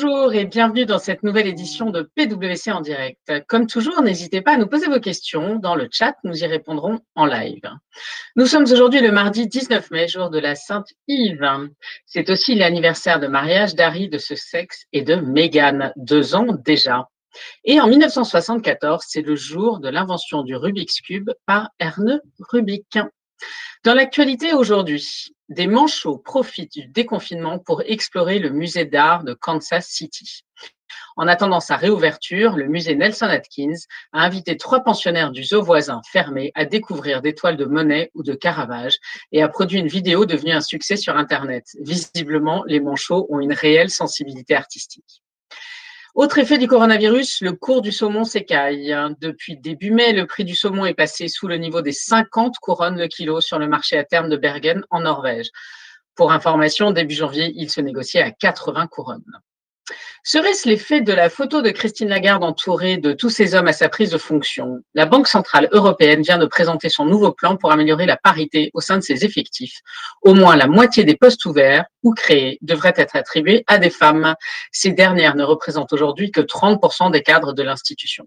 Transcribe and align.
Bonjour 0.00 0.32
et 0.32 0.44
bienvenue 0.44 0.86
dans 0.86 1.00
cette 1.00 1.24
nouvelle 1.24 1.48
édition 1.48 1.90
de 1.90 2.08
PwC 2.14 2.70
en 2.70 2.80
direct. 2.80 3.32
Comme 3.48 3.66
toujours, 3.66 4.00
n'hésitez 4.00 4.42
pas 4.42 4.52
à 4.52 4.56
nous 4.56 4.68
poser 4.68 4.86
vos 4.86 5.00
questions 5.00 5.56
dans 5.56 5.74
le 5.74 5.88
chat, 5.90 6.14
nous 6.22 6.44
y 6.44 6.46
répondrons 6.46 7.00
en 7.16 7.26
live. 7.26 7.68
Nous 8.36 8.46
sommes 8.46 8.70
aujourd'hui 8.70 9.00
le 9.00 9.10
mardi 9.10 9.48
19 9.48 9.90
mai, 9.90 10.06
jour 10.06 10.30
de 10.30 10.38
la 10.38 10.54
Sainte 10.54 10.86
Yves. 11.08 11.68
C'est 12.06 12.30
aussi 12.30 12.54
l'anniversaire 12.54 13.18
de 13.18 13.26
mariage 13.26 13.74
d'Harry 13.74 14.08
de 14.08 14.18
ce 14.18 14.36
sexe 14.36 14.84
et 14.92 15.02
de 15.02 15.16
Meghan, 15.16 15.90
deux 15.96 16.36
ans 16.36 16.46
déjà. 16.64 17.08
Et 17.64 17.80
en 17.80 17.88
1974, 17.88 19.04
c'est 19.04 19.22
le 19.22 19.34
jour 19.34 19.80
de 19.80 19.88
l'invention 19.88 20.42
du 20.42 20.54
Rubik's 20.54 21.00
Cube 21.00 21.30
par 21.44 21.70
Erne 21.80 22.20
Rubik. 22.38 22.98
Dans 23.82 23.94
l'actualité 23.94 24.52
aujourd'hui, 24.52 25.34
des 25.48 25.66
manchots 25.66 26.18
profitent 26.18 26.72
du 26.72 26.86
déconfinement 26.86 27.58
pour 27.58 27.82
explorer 27.82 28.38
le 28.38 28.50
musée 28.50 28.84
d'art 28.84 29.24
de 29.24 29.34
Kansas 29.34 29.86
City. 29.86 30.44
En 31.16 31.26
attendant 31.26 31.60
sa 31.60 31.76
réouverture, 31.76 32.56
le 32.56 32.68
musée 32.68 32.94
Nelson 32.94 33.26
Atkins 33.26 33.74
a 34.12 34.22
invité 34.22 34.56
trois 34.56 34.84
pensionnaires 34.84 35.32
du 35.32 35.42
zoo 35.42 35.62
voisin 35.62 36.00
fermé 36.10 36.52
à 36.54 36.64
découvrir 36.64 37.22
des 37.22 37.34
toiles 37.34 37.56
de 37.56 37.64
Monet 37.64 38.10
ou 38.14 38.22
de 38.22 38.34
Caravage 38.34 38.98
et 39.32 39.42
a 39.42 39.48
produit 39.48 39.80
une 39.80 39.88
vidéo 39.88 40.26
devenue 40.26 40.52
un 40.52 40.60
succès 40.60 40.96
sur 40.96 41.16
Internet. 41.16 41.64
Visiblement, 41.80 42.62
les 42.66 42.80
manchots 42.80 43.26
ont 43.30 43.40
une 43.40 43.52
réelle 43.52 43.90
sensibilité 43.90 44.54
artistique. 44.54 45.22
Autre 46.18 46.38
effet 46.38 46.58
du 46.58 46.66
coronavirus, 46.66 47.42
le 47.42 47.52
cours 47.52 47.80
du 47.80 47.92
saumon 47.92 48.24
s'écaille. 48.24 48.92
Depuis 49.20 49.56
début 49.56 49.92
mai, 49.92 50.12
le 50.12 50.26
prix 50.26 50.44
du 50.44 50.56
saumon 50.56 50.84
est 50.84 50.92
passé 50.92 51.28
sous 51.28 51.46
le 51.46 51.58
niveau 51.58 51.80
des 51.80 51.92
50 51.92 52.56
couronnes 52.58 52.98
le 52.98 53.06
kilo 53.06 53.40
sur 53.40 53.60
le 53.60 53.68
marché 53.68 53.96
à 53.96 54.02
terme 54.02 54.28
de 54.28 54.36
Bergen 54.36 54.84
en 54.90 55.02
Norvège. 55.02 55.50
Pour 56.16 56.32
information, 56.32 56.90
début 56.90 57.14
janvier, 57.14 57.52
il 57.54 57.70
se 57.70 57.80
négociait 57.80 58.20
à 58.20 58.32
80 58.32 58.88
couronnes. 58.88 59.22
Serait-ce 60.22 60.68
l'effet 60.68 61.00
de 61.00 61.12
la 61.12 61.30
photo 61.30 61.62
de 61.62 61.70
Christine 61.70 62.08
Lagarde 62.08 62.44
entourée 62.44 62.96
de 62.96 63.12
tous 63.12 63.30
ces 63.30 63.54
hommes 63.54 63.68
à 63.68 63.72
sa 63.72 63.88
prise 63.88 64.10
de 64.10 64.18
fonction? 64.18 64.80
La 64.94 65.06
Banque 65.06 65.28
centrale 65.28 65.68
européenne 65.72 66.22
vient 66.22 66.38
de 66.38 66.46
présenter 66.46 66.88
son 66.88 67.04
nouveau 67.04 67.32
plan 67.32 67.56
pour 67.56 67.72
améliorer 67.72 68.06
la 68.06 68.16
parité 68.16 68.70
au 68.74 68.80
sein 68.80 68.96
de 68.96 69.02
ses 69.02 69.24
effectifs. 69.24 69.80
Au 70.22 70.34
moins 70.34 70.56
la 70.56 70.66
moitié 70.66 71.04
des 71.04 71.16
postes 71.16 71.44
ouverts 71.46 71.84
ou 72.02 72.12
créés 72.12 72.58
devraient 72.62 72.94
être 72.96 73.16
attribués 73.16 73.64
à 73.66 73.78
des 73.78 73.90
femmes. 73.90 74.34
Ces 74.72 74.92
dernières 74.92 75.36
ne 75.36 75.44
représentent 75.44 75.92
aujourd'hui 75.92 76.30
que 76.30 76.40
30% 76.40 77.10
des 77.10 77.22
cadres 77.22 77.52
de 77.52 77.62
l'institution. 77.62 78.26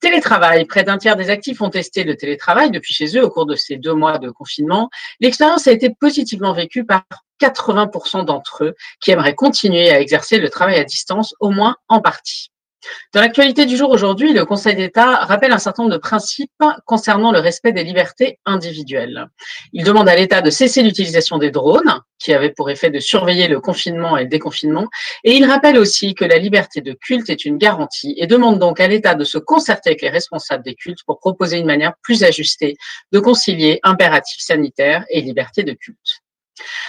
Télétravail. 0.00 0.64
Près 0.66 0.84
d'un 0.84 0.98
tiers 0.98 1.16
des 1.16 1.30
actifs 1.30 1.60
ont 1.60 1.70
testé 1.70 2.04
le 2.04 2.16
télétravail 2.16 2.70
depuis 2.70 2.94
chez 2.94 3.16
eux 3.18 3.24
au 3.24 3.30
cours 3.30 3.46
de 3.46 3.56
ces 3.56 3.76
deux 3.76 3.94
mois 3.94 4.18
de 4.18 4.30
confinement. 4.30 4.90
L'expérience 5.20 5.66
a 5.66 5.72
été 5.72 5.90
positivement 5.90 6.52
vécue 6.52 6.84
par 6.84 7.04
80% 7.40 8.24
d'entre 8.24 8.64
eux 8.64 8.74
qui 9.00 9.10
aimeraient 9.10 9.34
continuer 9.34 9.90
à 9.90 10.00
exercer 10.00 10.38
le 10.38 10.48
travail 10.48 10.78
à 10.78 10.84
distance, 10.84 11.34
au 11.40 11.50
moins 11.50 11.76
en 11.88 12.00
partie. 12.00 12.50
Dans 13.12 13.20
l'actualité 13.20 13.66
du 13.66 13.76
jour 13.76 13.90
aujourd'hui, 13.90 14.32
le 14.32 14.44
Conseil 14.44 14.76
d'État 14.76 15.24
rappelle 15.24 15.52
un 15.52 15.58
certain 15.58 15.84
nombre 15.84 15.94
de 15.94 16.00
principes 16.00 16.50
concernant 16.84 17.32
le 17.32 17.38
respect 17.38 17.72
des 17.72 17.84
libertés 17.84 18.38
individuelles. 18.44 19.26
Il 19.72 19.84
demande 19.84 20.08
à 20.08 20.16
l'État 20.16 20.42
de 20.42 20.50
cesser 20.50 20.82
l'utilisation 20.82 21.38
des 21.38 21.50
drones, 21.50 22.00
qui 22.18 22.32
avaient 22.32 22.50
pour 22.50 22.70
effet 22.70 22.90
de 22.90 22.98
surveiller 22.98 23.48
le 23.48 23.60
confinement 23.60 24.16
et 24.16 24.24
le 24.24 24.28
déconfinement, 24.28 24.88
et 25.24 25.36
il 25.36 25.44
rappelle 25.44 25.78
aussi 25.78 26.14
que 26.14 26.24
la 26.24 26.38
liberté 26.38 26.80
de 26.80 26.92
culte 26.92 27.30
est 27.30 27.44
une 27.44 27.58
garantie 27.58 28.14
et 28.18 28.26
demande 28.26 28.58
donc 28.58 28.80
à 28.80 28.88
l'État 28.88 29.14
de 29.14 29.24
se 29.24 29.38
concerter 29.38 29.90
avec 29.90 30.02
les 30.02 30.10
responsables 30.10 30.64
des 30.64 30.74
cultes 30.74 31.04
pour 31.06 31.18
proposer 31.18 31.58
une 31.58 31.66
manière 31.66 31.94
plus 32.02 32.24
ajustée 32.24 32.76
de 33.12 33.18
concilier 33.18 33.80
impératifs 33.82 34.40
sanitaires 34.40 35.04
et 35.10 35.20
liberté 35.20 35.62
de 35.62 35.72
culte. 35.72 36.22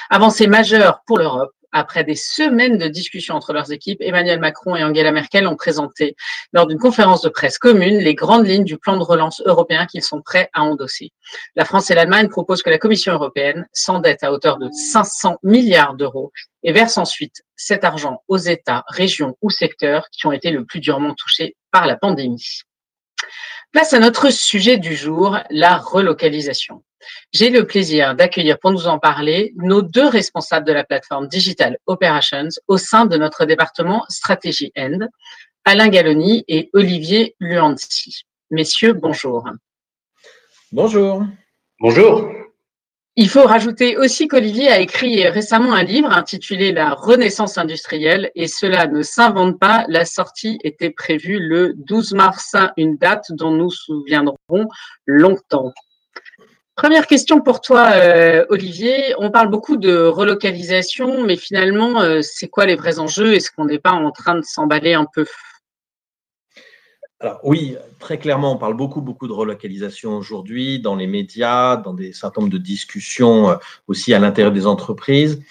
Avancée 0.10 0.48
majeure 0.48 1.02
pour 1.06 1.18
l'Europe, 1.18 1.52
après 1.78 2.04
des 2.04 2.16
semaines 2.16 2.78
de 2.78 2.88
discussions 2.88 3.36
entre 3.36 3.54
leurs 3.54 3.72
équipes, 3.72 4.02
Emmanuel 4.02 4.40
Macron 4.40 4.76
et 4.76 4.84
Angela 4.84 5.12
Merkel 5.12 5.48
ont 5.48 5.56
présenté 5.56 6.16
lors 6.54 6.66
d'une 6.66 6.80
conférence 6.80 7.22
de 7.22 7.30
presse 7.30 7.58
commune 7.58 8.00
les 8.00 8.16
grandes 8.16 8.48
lignes 8.48 8.64
du 8.64 8.78
plan 8.78 8.98
de 8.98 9.04
relance 9.04 9.42
européen 9.46 9.86
qu'ils 9.86 10.04
sont 10.04 10.22
prêts 10.22 10.50
à 10.54 10.64
endosser. 10.64 11.12
La 11.56 11.66
France 11.66 11.92
et 11.92 11.96
l'Allemagne 11.96 12.30
proposent 12.30 12.64
que 12.64 12.70
la 12.70 12.80
Commission 12.80 13.14
européenne 13.14 13.68
s'endette 13.74 14.24
à 14.24 14.32
hauteur 14.32 14.58
de 14.58 14.70
500 14.72 15.38
milliards 15.44 15.94
d'euros 15.94 16.32
et 16.64 16.72
verse 16.72 16.98
ensuite 16.98 17.44
cet 17.56 17.84
argent 17.84 18.24
aux 18.28 18.38
États, 18.38 18.84
régions 18.88 19.38
ou 19.42 19.50
secteurs 19.50 20.08
qui 20.12 20.26
ont 20.26 20.32
été 20.32 20.52
le 20.52 20.66
plus 20.66 20.80
durement 20.80 21.14
touchés 21.14 21.56
par 21.72 21.86
la 21.86 21.96
pandémie. 21.96 22.62
Place 23.72 23.94
à 23.94 24.00
notre 24.00 24.32
sujet 24.32 24.78
du 24.78 24.96
jour, 24.96 25.38
la 25.50 25.78
relocalisation. 25.78 26.84
J'ai 27.32 27.50
le 27.50 27.66
plaisir 27.68 28.16
d'accueillir 28.16 28.58
pour 28.60 28.72
nous 28.72 28.88
en 28.88 29.00
parler 29.00 29.54
nos 29.56 29.82
deux 29.82 30.08
responsables 30.08 30.66
de 30.66 30.74
la 30.74 30.84
plateforme 30.84 31.28
Digital 31.28 31.78
Operations 31.86 32.50
au 32.68 32.78
sein 32.78 33.06
de 33.06 33.18
notre 33.18 33.46
département 33.46 34.06
Stratégie 34.10 34.72
End, 34.78 35.08
Alain 35.66 35.90
Galloni 35.90 36.46
et 36.48 36.70
Olivier 36.74 37.36
Luanzi. 37.40 38.24
Messieurs, 38.50 38.94
bonjour. 38.94 39.48
Bonjour. 40.72 41.26
Bonjour. 41.80 42.32
Il 43.20 43.30
faut 43.30 43.48
rajouter 43.48 43.98
aussi 43.98 44.28
qu'Olivier 44.28 44.70
a 44.70 44.80
écrit 44.80 45.28
récemment 45.28 45.74
un 45.74 45.82
livre 45.82 46.12
intitulé 46.12 46.72
La 46.72 46.94
Renaissance 46.94 47.58
industrielle 47.58 48.30
et 48.36 48.48
cela 48.48 48.86
ne 48.86 49.02
s'invente 49.02 49.60
pas. 49.60 49.86
La 49.88 50.06
sortie 50.06 50.60
était 50.64 50.92
prévue 50.92 51.40
le 51.40 51.74
12 51.78 52.14
mars, 52.14 52.56
une 52.78 52.96
date 52.96 53.26
dont 53.32 53.50
nous 53.50 53.72
souviendrons 53.72 54.68
longtemps. 55.08 55.74
Première 56.76 57.08
question 57.08 57.42
pour 57.42 57.60
toi, 57.60 57.90
euh, 57.96 58.46
Olivier. 58.50 59.16
On 59.18 59.32
parle 59.32 59.50
beaucoup 59.50 59.78
de 59.78 59.98
relocalisation, 59.98 61.24
mais 61.24 61.38
finalement, 61.38 62.00
euh, 62.00 62.20
c'est 62.22 62.50
quoi 62.50 62.68
les 62.68 62.76
vrais 62.76 63.00
enjeux? 63.00 63.34
Est-ce 63.34 63.50
qu'on 63.50 63.66
n'est 63.66 63.80
pas 63.80 63.94
en 63.94 64.12
train 64.12 64.36
de 64.36 64.44
s'emballer 64.44 64.94
un 64.94 65.08
peu 65.12 65.26
alors 67.20 67.40
oui, 67.44 67.76
très 67.98 68.20
clairement, 68.20 68.54
on 68.54 68.58
parle 68.58 68.76
beaucoup, 68.76 69.02
beaucoup 69.02 69.28
de 69.28 69.34
relocalisation 69.34 70.16
aujourd'hui 70.18 70.80
dans 70.80 70.96
les 70.96 71.08
médias, 71.08 71.76
dans 71.76 71.94
des 71.94 72.14
certain 72.14 72.46
de 72.46 72.58
discussions 72.60 73.50
euh, 73.50 73.56
aussi 73.88 74.14
à 74.14 74.20
l'intérieur 74.20 74.54
des 74.54 74.68
entreprises. 74.68 75.42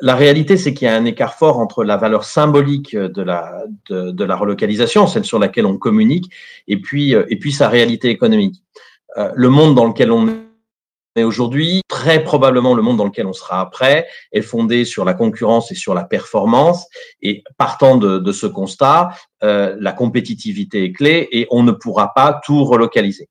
La 0.00 0.14
réalité, 0.14 0.56
c'est 0.56 0.72
qu'il 0.72 0.86
y 0.86 0.90
a 0.90 0.96
un 0.96 1.04
écart 1.04 1.34
fort 1.34 1.58
entre 1.58 1.84
la 1.84 1.96
valeur 1.96 2.24
symbolique 2.24 2.96
de 2.96 3.22
la, 3.22 3.64
de, 3.90 4.24
la 4.24 4.36
relocalisation, 4.36 5.08
celle 5.08 5.24
sur 5.24 5.40
laquelle 5.40 5.66
on 5.66 5.76
communique, 5.76 6.32
et 6.68 6.80
puis, 6.80 7.10
et 7.10 7.36
puis 7.36 7.50
sa 7.50 7.68
réalité 7.68 8.08
économique. 8.08 8.62
le 9.16 9.48
monde 9.48 9.74
dans 9.74 9.86
lequel 9.86 10.12
on 10.12 10.51
est 11.14 11.20
mais 11.20 11.24
aujourd'hui, 11.24 11.82
très 11.88 12.24
probablement, 12.24 12.74
le 12.74 12.82
monde 12.82 12.96
dans 12.96 13.04
lequel 13.04 13.26
on 13.26 13.32
sera 13.32 13.60
après 13.60 14.06
est 14.32 14.42
fondé 14.42 14.84
sur 14.84 15.04
la 15.04 15.14
concurrence 15.14 15.70
et 15.70 15.74
sur 15.74 15.94
la 15.94 16.04
performance. 16.04 16.86
Et 17.20 17.44
partant 17.58 17.96
de, 17.96 18.32
ce 18.32 18.46
constat, 18.46 19.10
euh, 19.42 19.76
la 19.78 19.92
compétitivité 19.92 20.84
est 20.84 20.92
clé 20.92 21.28
et 21.32 21.46
on 21.50 21.62
ne 21.62 21.72
pourra 21.72 22.14
pas 22.14 22.40
tout 22.44 22.64
relocaliser. 22.64 23.28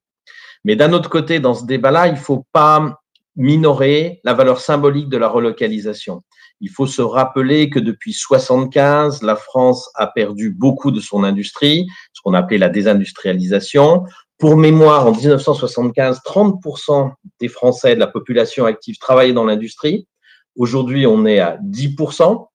Mais 0.64 0.76
d'un 0.76 0.94
autre 0.94 1.10
côté, 1.10 1.40
dans 1.40 1.56
ce 1.56 1.66
débat-là, 1.66 2.08
il 2.08 2.14
ne 2.14 2.20
faut 2.20 2.46
pas 2.54 3.00
minorer 3.36 4.20
la 4.24 4.34
valeur 4.34 4.60
symbolique 4.60 5.10
de 5.10 5.18
la 5.18 5.28
relocalisation. 5.28 6.22
Il 6.60 6.70
faut 6.70 6.86
se 6.86 7.02
rappeler 7.02 7.72
que 7.72 7.80
depuis 7.80 8.14
75, 8.14 9.24
la 9.24 9.36
France 9.36 9.90
a 9.96 10.06
perdu 10.06 10.52
beaucoup 10.52 10.92
de 10.92 11.00
son 11.00 11.24
industrie, 11.24 11.88
ce 12.14 12.22
qu'on 12.22 12.36
appelait 12.36 12.60
la 12.60 12.70
désindustrialisation. 12.70 14.04
Pour 14.42 14.58
mémoire, 14.58 15.06
en 15.06 15.12
1975, 15.12 16.22
30% 16.26 17.12
des 17.40 17.48
Français 17.48 17.94
de 17.94 18.00
la 18.00 18.08
population 18.08 18.66
active 18.66 18.98
travaillaient 18.98 19.34
dans 19.34 19.46
l'industrie. 19.46 20.08
Aujourd'hui, 20.56 21.06
on 21.06 21.28
est 21.28 21.38
à 21.38 21.60
10%. 21.64 22.48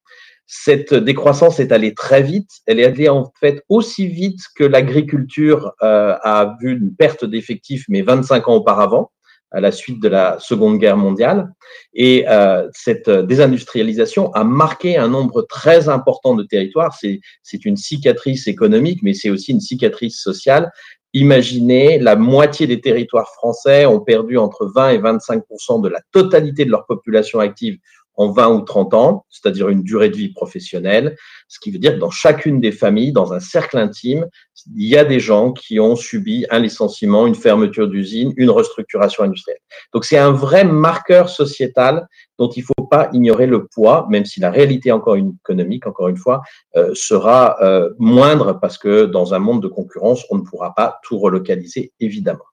Cette 0.49 0.95
décroissance 0.95 1.61
est 1.61 1.71
allée 1.71 1.95
très 1.95 2.25
vite. 2.25 2.51
Elle 2.67 2.81
est 2.81 2.87
allée 2.87 3.09
en 3.09 3.33
fait 3.39 3.63
aussi 3.69 4.09
vite 4.09 4.41
que 4.57 4.65
l'agriculture 4.65 5.75
euh, 5.81 6.17
a 6.25 6.57
vu 6.61 6.73
une 6.73 6.93
perte 6.93 7.25
d'effectifs, 7.25 7.85
mais 7.89 8.03
25 8.03 8.49
ans 8.49 8.55
auparavant 8.57 9.13
à 9.53 9.61
la 9.61 9.71
suite 9.71 10.03
de 10.03 10.09
la 10.09 10.39
Seconde 10.41 10.79
Guerre 10.79 10.97
mondiale. 10.97 11.53
Et 11.95 12.25
euh, 12.29 12.69
cette 12.73 13.09
désindustrialisation 13.09 14.33
a 14.33 14.43
marqué 14.43 14.97
un 14.97 15.07
nombre 15.07 15.43
très 15.43 15.89
important 15.89 16.35
de 16.35 16.43
territoires. 16.43 16.99
C'est 17.43 17.65
une 17.65 17.77
cicatrice 17.77 18.49
économique, 18.49 19.05
mais 19.05 19.15
c'est 19.15 19.31
aussi 19.31 19.53
une 19.53 19.61
cicatrice 19.61 20.21
sociale. 20.21 20.73
Imaginez, 21.19 21.99
la 21.99 22.15
moitié 22.15 22.67
des 22.67 22.79
territoires 22.79 23.31
français 23.31 23.87
ont 23.87 24.01
perdu 24.01 24.37
entre 24.37 24.67
20 24.67 24.91
et 24.91 24.99
25% 24.99 25.81
de 25.81 25.89
la 25.89 26.03
totalité 26.13 26.67
de 26.67 26.71
leur 26.71 26.85
population 26.85 27.41
active 27.41 27.79
en 28.17 28.31
20 28.31 28.49
ou 28.49 28.61
30 28.63 28.95
ans, 28.95 29.27
c'est-à-dire 29.31 29.69
une 29.69 29.83
durée 29.83 30.09
de 30.09 30.17
vie 30.17 30.31
professionnelle, 30.31 31.17
ce 31.49 31.61
qui 31.61 31.71
veut 31.71 31.79
dire 31.79 31.95
que 31.95 31.99
dans 31.99 32.11
chacune 32.11 32.61
des 32.61 32.73
familles, 32.73 33.13
dans 33.13 33.33
un 33.33 33.41
cercle 33.41 33.79
intime, 33.79 34.27
il 34.75 34.89
y 34.89 34.97
a 34.97 35.05
des 35.05 35.21
gens 35.21 35.53
qui 35.53 35.79
ont 35.79 35.97
subi 35.97 36.47
un 36.51 36.59
licenciement, 36.59 37.27
une 37.27 37.35
fermeture 37.35 37.89
d'usine, 37.89 38.33
une 38.37 38.51
restructuration 38.51 39.25
industrielle. 39.25 39.61
Donc 39.93 40.05
c'est 40.05 40.19
un 40.19 40.33
vrai 40.33 40.65
marqueur 40.65 41.29
sociétal 41.29 42.09
dont 42.39 42.49
il 42.51 42.61
ne 42.61 42.67
faut 42.67 42.87
pas 42.87 43.09
ignorer 43.13 43.47
le 43.47 43.67
poids, 43.67 44.07
même 44.11 44.25
si 44.25 44.41
la 44.41 44.51
réalité 44.51 44.93
encore 44.93 45.17
économique, 45.17 45.87
encore 45.87 46.09
une 46.09 46.17
fois, 46.17 46.43
euh, 46.77 46.91
sera 46.95 47.57
euh, 47.63 47.91
moindre 47.99 48.59
parce 48.61 48.79
que 48.79 49.05
dans 49.05 49.35
un 49.35 49.39
monde 49.39 49.63
de 49.63 49.69
concurrence, 49.69 50.25
on 50.31 50.37
ne 50.37 50.43
pourra 50.43 50.75
pas 50.75 50.99
tout 51.03 51.19
relocaliser, 51.19 51.93
évidemment. 52.01 52.45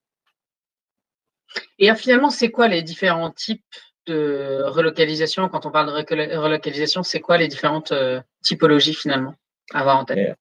Et 1.79 1.93
finalement, 1.95 2.29
c'est 2.29 2.51
quoi 2.51 2.67
les 2.67 2.81
différents 2.81 3.31
types 3.31 3.61
de 4.07 4.63
relocalisation 4.65 5.49
Quand 5.49 5.65
on 5.65 5.71
parle 5.71 5.87
de 5.87 6.37
relocalisation, 6.37 7.03
c'est 7.03 7.19
quoi 7.19 7.37
les 7.37 7.47
différentes 7.47 7.93
typologies 8.41 8.93
finalement 8.93 9.35
à 9.73 9.79
avoir 9.79 9.97
en 9.97 10.05
tête? 10.05 10.35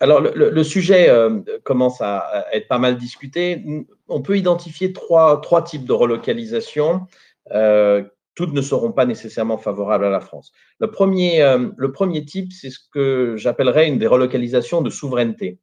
Alors, 0.00 0.20
le, 0.20 0.64
sujet 0.64 1.08
commence 1.62 2.00
à, 2.00 2.46
être 2.52 2.68
pas 2.68 2.78
mal 2.78 2.96
discuté. 2.96 3.64
On 4.08 4.22
peut 4.22 4.36
identifier 4.36 4.92
trois, 4.92 5.40
trois 5.40 5.62
types 5.62 5.84
de 5.84 5.92
relocalisation 5.92 7.06
toutes 8.34 8.52
ne 8.52 8.62
seront 8.62 8.92
pas 8.92 9.06
nécessairement 9.06 9.58
favorables 9.58 10.04
à 10.04 10.10
la 10.10 10.20
France. 10.20 10.52
Le 10.80 10.90
premier, 10.90 11.42
euh, 11.42 11.70
le 11.76 11.92
premier 11.92 12.24
type, 12.24 12.52
c'est 12.52 12.70
ce 12.70 12.78
que 12.92 13.36
j'appellerais 13.36 13.88
une 13.88 13.98
des 13.98 14.06
relocalisations 14.06 14.82
de 14.82 14.90
souveraineté. 14.90 15.58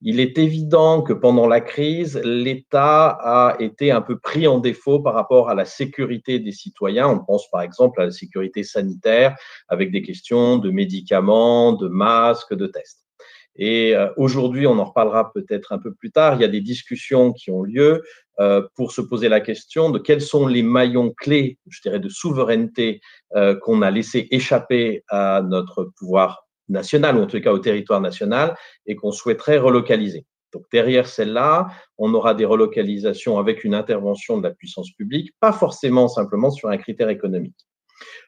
Il 0.00 0.20
est 0.20 0.38
évident 0.38 1.02
que 1.02 1.12
pendant 1.12 1.48
la 1.48 1.60
crise, 1.60 2.20
l'État 2.22 3.08
a 3.08 3.56
été 3.58 3.90
un 3.90 4.00
peu 4.00 4.16
pris 4.16 4.46
en 4.46 4.58
défaut 4.58 5.00
par 5.00 5.14
rapport 5.14 5.50
à 5.50 5.54
la 5.54 5.64
sécurité 5.64 6.38
des 6.38 6.52
citoyens. 6.52 7.08
On 7.08 7.18
pense 7.18 7.50
par 7.50 7.62
exemple 7.62 8.00
à 8.00 8.04
la 8.04 8.12
sécurité 8.12 8.62
sanitaire 8.62 9.36
avec 9.66 9.90
des 9.90 10.02
questions 10.02 10.58
de 10.58 10.70
médicaments, 10.70 11.72
de 11.72 11.88
masques, 11.88 12.54
de 12.54 12.68
tests. 12.68 13.08
Et 13.56 13.96
euh, 13.96 14.08
aujourd'hui, 14.16 14.68
on 14.68 14.78
en 14.78 14.84
reparlera 14.84 15.32
peut-être 15.32 15.72
un 15.72 15.78
peu 15.78 15.92
plus 15.92 16.12
tard, 16.12 16.36
il 16.36 16.42
y 16.42 16.44
a 16.44 16.48
des 16.48 16.60
discussions 16.60 17.32
qui 17.32 17.50
ont 17.50 17.62
lieu 17.62 18.04
euh, 18.38 18.62
pour 18.76 18.92
se 18.92 19.00
poser 19.00 19.28
la 19.28 19.40
question 19.40 19.90
de 19.90 19.98
quels 19.98 20.22
sont 20.22 20.46
les 20.46 20.62
maillons 20.62 21.10
clés, 21.10 21.58
je 21.68 21.80
dirais, 21.82 21.98
de 21.98 22.08
souveraineté 22.08 23.00
euh, 23.34 23.56
qu'on 23.56 23.82
a 23.82 23.90
laissé 23.90 24.28
échapper 24.30 25.02
à 25.08 25.42
notre 25.42 25.90
pouvoir 25.98 26.47
national, 26.68 27.16
ou 27.16 27.22
en 27.22 27.26
tout 27.26 27.40
cas 27.40 27.52
au 27.52 27.58
territoire 27.58 28.00
national, 28.00 28.56
et 28.86 28.96
qu'on 28.96 29.12
souhaiterait 29.12 29.58
relocaliser. 29.58 30.26
Donc 30.52 30.64
derrière 30.72 31.06
celle-là, 31.06 31.68
on 31.98 32.14
aura 32.14 32.34
des 32.34 32.44
relocalisations 32.44 33.38
avec 33.38 33.64
une 33.64 33.74
intervention 33.74 34.38
de 34.38 34.42
la 34.48 34.54
puissance 34.54 34.90
publique, 34.92 35.32
pas 35.40 35.52
forcément 35.52 36.08
simplement 36.08 36.50
sur 36.50 36.68
un 36.70 36.78
critère 36.78 37.10
économique. 37.10 37.56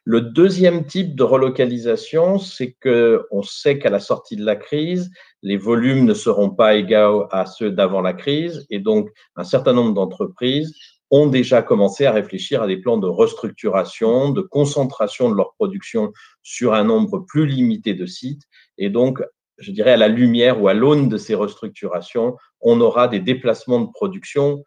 Le 0.05 0.21
deuxième 0.21 0.85
type 0.85 1.15
de 1.15 1.23
relocalisation, 1.23 2.39
c'est 2.39 2.73
que 2.81 3.27
on 3.31 3.43
sait 3.43 3.79
qu'à 3.79 3.91
la 3.91 4.01
sortie 4.01 4.37
de 4.37 4.45
la 4.45 4.57
crise, 4.57 5.11
les 5.43 5.57
volumes 5.57 6.05
ne 6.05 6.15
seront 6.15 6.51
pas 6.51 6.75
égaux 6.75 7.27
à 7.31 7.47
ceux 7.47 7.71
d'avant 7.71 8.01
la 8.01 8.13
crise 8.13 8.67
et 8.71 8.81
donc 8.81 9.11
un 9.37 9.45
certain 9.45 9.73
nombre 9.73 9.95
d'entreprises 9.95 10.75
ont 11.11 11.27
déjà 11.27 11.63
commencé 11.63 12.07
à 12.07 12.13
réfléchir 12.13 12.63
à 12.63 12.67
des 12.67 12.77
plans 12.77 12.99
de 12.99 13.09
restructuration, 13.09 14.31
de 14.31 14.43
concentration 14.43 15.31
de 15.31 15.37
leur 15.37 15.55
production 15.55 16.13
sur 16.43 16.75
un 16.75 16.85
nombre 16.85 17.19
plus 17.27 17.47
limité 17.47 17.95
de 17.95 18.07
sites. 18.07 18.43
Et 18.79 18.91
donc, 18.91 19.23
je 19.59 19.73
dirais 19.73 19.93
à 19.93 19.97
la 19.97 20.09
lumière 20.09 20.63
ou 20.63 20.69
à 20.69 20.75
l'aune 20.75 21.09
de 21.09 21.17
ces 21.17 21.35
restructurations, 21.35 22.37
on 22.61 22.81
aura 22.81 23.09
des 23.09 23.21
déplacements 23.21 23.81
de 23.81 23.91
production 23.91 24.65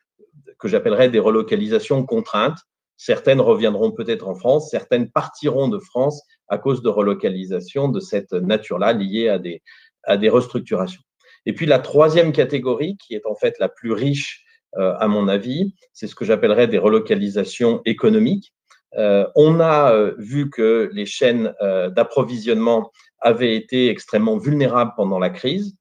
que 0.60 0.68
j'appellerais 0.68 1.10
des 1.10 1.20
relocalisations 1.20 2.06
contraintes, 2.06 2.60
Certaines 2.98 3.42
reviendront 3.42 3.92
peut-être 3.92 4.28
en 4.28 4.36
France, 4.36 4.70
certaines 4.70 5.10
partiront 5.12 5.68
de 5.68 5.80
France 5.80 6.22
à 6.48 6.58
cause 6.58 6.82
de 6.82 6.90
relocalisation 6.90 7.90
de 7.90 8.00
cette 8.00 8.32
nature-là 8.34 8.94
liée 8.94 9.30
à 9.30 9.40
des, 9.40 9.62
à 10.04 10.16
des 10.16 10.30
restructurations. 10.30 11.02
Et 11.46 11.54
puis 11.54 11.66
la 11.66 11.80
troisième 11.80 12.32
catégorie, 12.32 12.96
qui 12.98 13.16
est 13.16 13.26
en 13.26 13.36
fait 13.36 13.56
la 13.60 13.68
plus 13.68 13.92
riche 13.92 14.46
à 14.78 15.08
mon 15.08 15.28
avis, 15.28 15.76
c'est 15.94 16.08
ce 16.08 16.16
que 16.16 16.26
j'appellerais 16.26 16.68
des 16.68 16.78
relocalisations 16.78 17.82
économiques. 17.86 18.54
Euh, 18.98 19.28
on 19.36 19.60
a 19.60 19.94
euh, 19.94 20.14
vu 20.18 20.50
que 20.50 20.90
les 20.94 21.06
chaînes 21.06 21.54
d'approvisionnement 21.96 22.92
avaient 23.20 23.56
été 23.56 23.90
extrêmement 23.90 24.38
vulnérables 24.38 24.94
pendant 24.96 25.20
la 25.20 25.30
crise. 25.30 25.76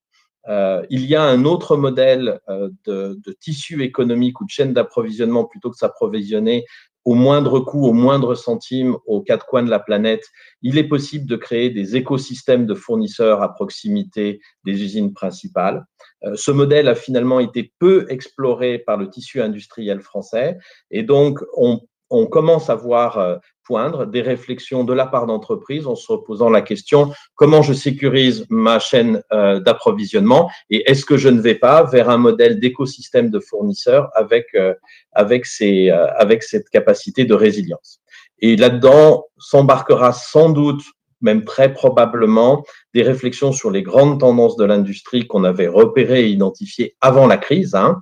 il 0.90 1.06
y 1.06 1.14
a 1.14 1.22
un 1.22 1.44
autre 1.44 1.76
modèle 1.76 2.40
de, 2.48 3.18
de, 3.24 3.32
tissu 3.32 3.82
économique 3.82 4.40
ou 4.40 4.44
de 4.44 4.50
chaîne 4.50 4.72
d'approvisionnement 4.72 5.44
plutôt 5.44 5.70
que 5.70 5.76
s'approvisionner 5.76 6.64
au 7.04 7.14
moindre 7.14 7.60
coût, 7.60 7.86
au 7.86 7.92
moindre 7.92 8.34
centime, 8.34 8.96
aux 9.06 9.22
quatre 9.22 9.46
coins 9.46 9.62
de 9.62 9.70
la 9.70 9.80
planète, 9.80 10.24
il 10.62 10.78
est 10.78 10.88
possible 10.88 11.26
de 11.26 11.36
créer 11.36 11.70
des 11.70 11.96
écosystèmes 11.96 12.66
de 12.66 12.74
fournisseurs 12.74 13.42
à 13.42 13.52
proximité 13.52 14.40
des 14.64 14.82
usines 14.82 15.12
principales. 15.12 15.84
Euh, 16.24 16.36
ce 16.36 16.50
modèle 16.50 16.88
a 16.88 16.94
finalement 16.94 17.40
été 17.40 17.72
peu 17.78 18.06
exploré 18.08 18.78
par 18.78 18.96
le 18.96 19.10
tissu 19.10 19.40
industriel 19.40 20.00
français 20.00 20.58
et 20.90 21.02
donc 21.02 21.40
on, 21.56 21.80
on 22.12 22.26
commence 22.26 22.70
à 22.70 22.74
voir 22.74 23.18
euh, 23.18 23.36
poindre 23.64 24.06
des 24.06 24.22
réflexions 24.22 24.84
de 24.84 24.92
la 24.92 25.06
part 25.06 25.26
d'entreprises 25.26 25.86
en 25.86 25.94
se 25.94 26.12
reposant 26.12 26.50
la 26.50 26.62
question 26.62 27.12
comment 27.34 27.62
je 27.62 27.72
sécurise 27.72 28.46
ma 28.50 28.78
chaîne 28.78 29.22
euh, 29.32 29.60
d'approvisionnement 29.60 30.50
et 30.70 30.90
est-ce 30.90 31.04
que 31.04 31.16
je 31.16 31.28
ne 31.28 31.40
vais 31.40 31.54
pas 31.54 31.84
vers 31.84 32.10
un 32.10 32.18
modèle 32.18 32.60
d'écosystème 32.60 33.30
de 33.30 33.40
fournisseurs 33.40 34.10
avec, 34.14 34.48
euh, 34.54 34.74
avec, 35.12 35.46
ces, 35.46 35.90
avec 35.90 36.42
cette 36.42 36.68
capacité 36.68 37.24
de 37.24 37.34
résilience? 37.34 38.00
Et 38.40 38.56
là-dedans 38.56 39.26
s'embarquera 39.38 40.12
sans 40.12 40.50
doute 40.50 40.82
même 41.22 41.44
très 41.44 41.72
probablement 41.72 42.64
des 42.94 43.02
réflexions 43.02 43.52
sur 43.52 43.70
les 43.70 43.82
grandes 43.82 44.20
tendances 44.20 44.56
de 44.56 44.64
l'industrie 44.64 45.26
qu'on 45.26 45.44
avait 45.44 45.68
repérées 45.68 46.24
et 46.24 46.28
identifiées 46.28 46.96
avant 47.00 47.26
la 47.26 47.38
crise. 47.38 47.74
Hein. 47.74 48.00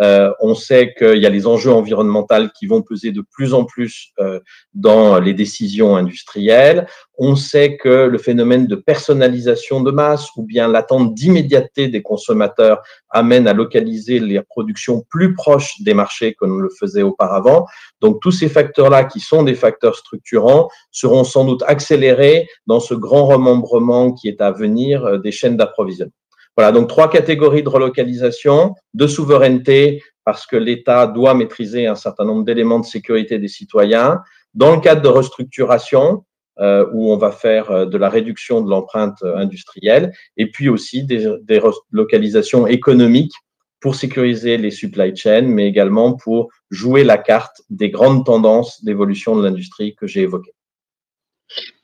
Euh, 0.00 0.32
on 0.40 0.54
sait 0.54 0.94
qu'il 0.96 1.18
y 1.18 1.26
a 1.26 1.30
les 1.30 1.46
enjeux 1.46 1.72
environnementaux 1.72 2.48
qui 2.58 2.66
vont 2.66 2.82
peser 2.82 3.12
de 3.12 3.22
plus 3.30 3.52
en 3.52 3.64
plus 3.64 4.12
euh, 4.20 4.40
dans 4.74 5.18
les 5.18 5.34
décisions 5.34 5.96
industrielles. 5.96 6.86
On 7.18 7.36
sait 7.36 7.76
que 7.76 8.06
le 8.06 8.18
phénomène 8.18 8.66
de 8.66 8.74
personnalisation 8.74 9.82
de 9.82 9.90
masse 9.90 10.28
ou 10.36 10.44
bien 10.44 10.66
l'attente 10.68 11.14
d'immédiateté 11.14 11.88
des 11.88 12.02
consommateurs 12.02 12.82
amène 13.10 13.46
à 13.46 13.52
localiser 13.52 14.18
les 14.18 14.40
productions 14.42 15.04
plus 15.10 15.34
proches 15.34 15.80
des 15.82 15.94
marchés 15.94 16.34
que 16.34 16.46
nous 16.46 16.58
le 16.58 16.70
faisait 16.70 17.02
auparavant. 17.02 17.66
Donc 18.00 18.20
tous 18.22 18.32
ces 18.32 18.48
facteurs-là, 18.48 19.04
qui 19.04 19.20
sont 19.20 19.42
des 19.42 19.54
facteurs 19.54 19.96
structurants, 19.96 20.68
seront 20.90 21.24
sans 21.24 21.44
doute 21.44 21.62
accélérés 21.66 22.48
dans 22.66 22.80
ce 22.80 22.94
grand 22.94 23.26
remembrement 23.26 24.12
qui 24.12 24.28
est 24.28 24.40
à 24.40 24.50
venir 24.50 25.04
euh, 25.04 25.18
des 25.18 25.32
chaînes 25.32 25.56
d'approvisionnement. 25.56 26.12
Voilà, 26.56 26.72
donc 26.72 26.88
trois 26.88 27.08
catégories 27.08 27.62
de 27.62 27.68
relocalisation, 27.68 28.74
de 28.94 29.06
souveraineté, 29.06 30.02
parce 30.24 30.46
que 30.46 30.56
l'État 30.56 31.06
doit 31.06 31.34
maîtriser 31.34 31.86
un 31.86 31.94
certain 31.94 32.24
nombre 32.24 32.44
d'éléments 32.44 32.80
de 32.80 32.84
sécurité 32.84 33.38
des 33.38 33.48
citoyens. 33.48 34.20
Dans 34.54 34.74
le 34.74 34.80
cadre 34.80 35.02
de 35.02 35.08
restructuration, 35.08 36.24
euh, 36.60 36.86
où 36.92 37.10
on 37.10 37.16
va 37.16 37.32
faire 37.32 37.70
euh, 37.70 37.86
de 37.86 37.96
la 37.96 38.10
réduction 38.10 38.60
de 38.60 38.68
l'empreinte 38.68 39.22
euh, 39.22 39.36
industrielle, 39.36 40.12
et 40.36 40.50
puis 40.50 40.68
aussi 40.68 41.02
des, 41.02 41.34
des 41.42 41.58
relocalisations 41.58 42.66
économiques 42.66 43.32
pour 43.80 43.94
sécuriser 43.94 44.58
les 44.58 44.70
supply 44.70 45.16
chains, 45.16 45.46
mais 45.46 45.66
également 45.66 46.12
pour 46.12 46.50
jouer 46.70 47.04
la 47.04 47.16
carte 47.16 47.62
des 47.70 47.88
grandes 47.88 48.26
tendances 48.26 48.84
d'évolution 48.84 49.34
de 49.34 49.42
l'industrie 49.42 49.94
que 49.94 50.06
j'ai 50.06 50.20
évoquées. 50.20 50.52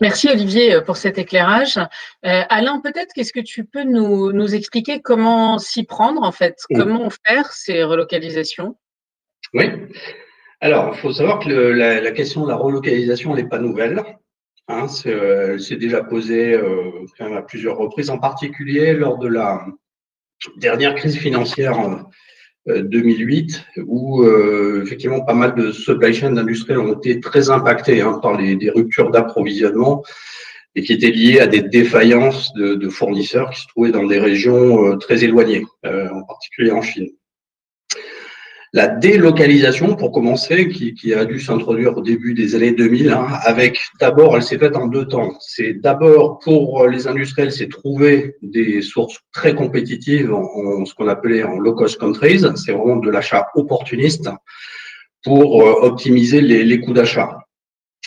Merci 0.01 0.29
Olivier 0.29 0.75
euh, 0.75 0.81
pour 0.81 0.97
cet 0.97 1.19
éclairage. 1.19 1.77
Euh, 1.77 2.43
Alain, 2.49 2.81
peut-être 2.81 3.13
qu'est-ce 3.15 3.33
que 3.33 3.41
tu 3.41 3.65
peux 3.65 3.83
nous, 3.83 4.55
expliquer 4.55 5.01
comment 5.01 5.59
s'y 5.59 5.85
prendre 5.85 6.23
en 6.23 6.31
fait, 6.31 6.59
comment 6.73 7.09
faire 7.27 7.53
ces 7.53 7.83
relocalisations? 7.83 8.77
Oui. 9.55 9.71
Alors, 10.61 10.93
il 10.95 11.01
faut 11.01 11.13
savoir 11.13 11.41
que 11.41 11.49
la, 11.49 12.11
question 12.13 12.45
de 12.45 12.49
la 12.49 12.57
relocalisation 12.57 13.35
n'est 13.35 13.49
pas 13.49 13.59
nouvelle. 13.59 14.03
Hein, 14.69 14.87
euh, 15.07 15.59
c'est 15.59 15.77
déjà 15.77 16.05
posé 16.05 16.61
à 17.19 17.43
plusieurs 17.43 17.77
reprises, 17.77 18.11
en 18.11 18.19
particulier 18.19 18.93
lors 18.93 19.19
de 19.19 19.29
la 19.29 19.67
dernière 20.59 20.95
crise 20.95 21.17
financière 21.19 21.77
2008, 22.69 23.65
euh, 23.79 23.85
où 23.87 24.23
euh, 24.23 24.83
effectivement 24.85 25.21
pas 25.21 25.35
mal 25.35 25.55
de 25.55 25.73
supply 25.73 26.13
chains 26.13 26.37
industriels 26.37 26.81
ont 26.81 26.95
été 26.95 27.21
très 27.21 27.51
impactés 27.51 28.01
hein, 28.01 28.19
par 28.23 28.39
les, 28.39 28.57
des 28.57 28.71
ruptures 28.71 29.11
d'approvisionnement 29.11 30.03
et 30.75 30.83
qui 30.83 30.93
étaient 30.93 31.11
liées 31.11 31.41
à 31.41 31.47
des 31.47 31.63
défaillances 31.63 32.53
de, 32.55 32.75
de 32.75 32.89
fournisseurs 32.89 33.51
qui 33.51 33.61
se 33.61 33.67
trouvaient 33.69 33.91
dans 33.91 34.07
des 34.07 34.19
régions 34.19 34.87
euh, 34.87 34.97
très 34.97 35.25
éloignées, 35.25 35.65
en 35.85 36.23
particulier 36.23 36.71
en 36.71 36.83
Chine. 36.83 37.09
La 38.75 38.87
délocalisation, 38.87 39.97
pour 39.97 40.13
commencer, 40.13 40.69
qui, 40.69 40.93
qui 40.93 41.15
a 41.15 41.25
dû 41.25 41.41
s'introduire 41.41 41.97
au 41.97 42.03
début 42.03 42.35
des 42.35 42.55
années 42.55 42.73
2000, 42.73 43.11
hein, 43.11 43.27
avec 43.45 43.79
d'abord, 43.99 44.37
elle 44.37 44.43
s'est 44.43 44.59
faite 44.59 44.77
en 44.77 44.87
deux 44.87 45.07
temps. 45.07 45.33
C'est 45.41 45.73
d'abord 45.73 46.39
pour 46.39 46.87
les 46.87 47.07
industriels, 47.07 47.51
c'est 47.51 47.69
trouver 47.69 48.37
des 48.43 48.83
sources 48.83 49.21
très 49.33 49.55
compétitives 49.55 50.35
en, 50.35 50.85
ce 50.85 50.93
qu'on 50.95 51.09
appelait 51.09 51.45
en 51.45 51.59
low 51.59 51.75
cost 51.75 51.99
countries. 51.99 52.45
C'est 52.57 52.73
vraiment 52.73 52.97
de 52.97 53.11
l'achat 53.11 53.49
opportuniste 53.55 54.29
pour 55.25 55.63
euh, 55.63 55.87
optimiser 55.87 56.43
les, 56.43 56.63
les 56.65 56.81
coûts 56.81 56.93
d'achat. 56.93 57.39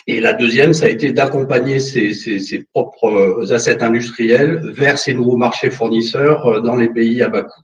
Et 0.06 0.20
la 0.20 0.32
deuxième, 0.32 0.72
ça 0.72 0.86
a 0.86 0.88
été 0.88 1.12
d'accompagner 1.12 1.78
ses, 1.78 2.14
ses, 2.14 2.38
ses, 2.40 2.64
propres 2.72 3.52
assets 3.52 3.82
industriels 3.82 4.60
vers 4.72 4.98
ces 4.98 5.14
nouveaux 5.14 5.36
marchés 5.36 5.70
fournisseurs 5.70 6.46
euh, 6.46 6.60
dans 6.60 6.76
les 6.76 6.88
pays 6.88 7.20
à 7.22 7.28
bas 7.28 7.42
coût. 7.42 7.62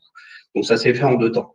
Donc 0.54 0.64
ça 0.64 0.76
s'est 0.76 0.94
fait 0.94 1.04
en 1.04 1.14
deux 1.14 1.30
temps. 1.30 1.52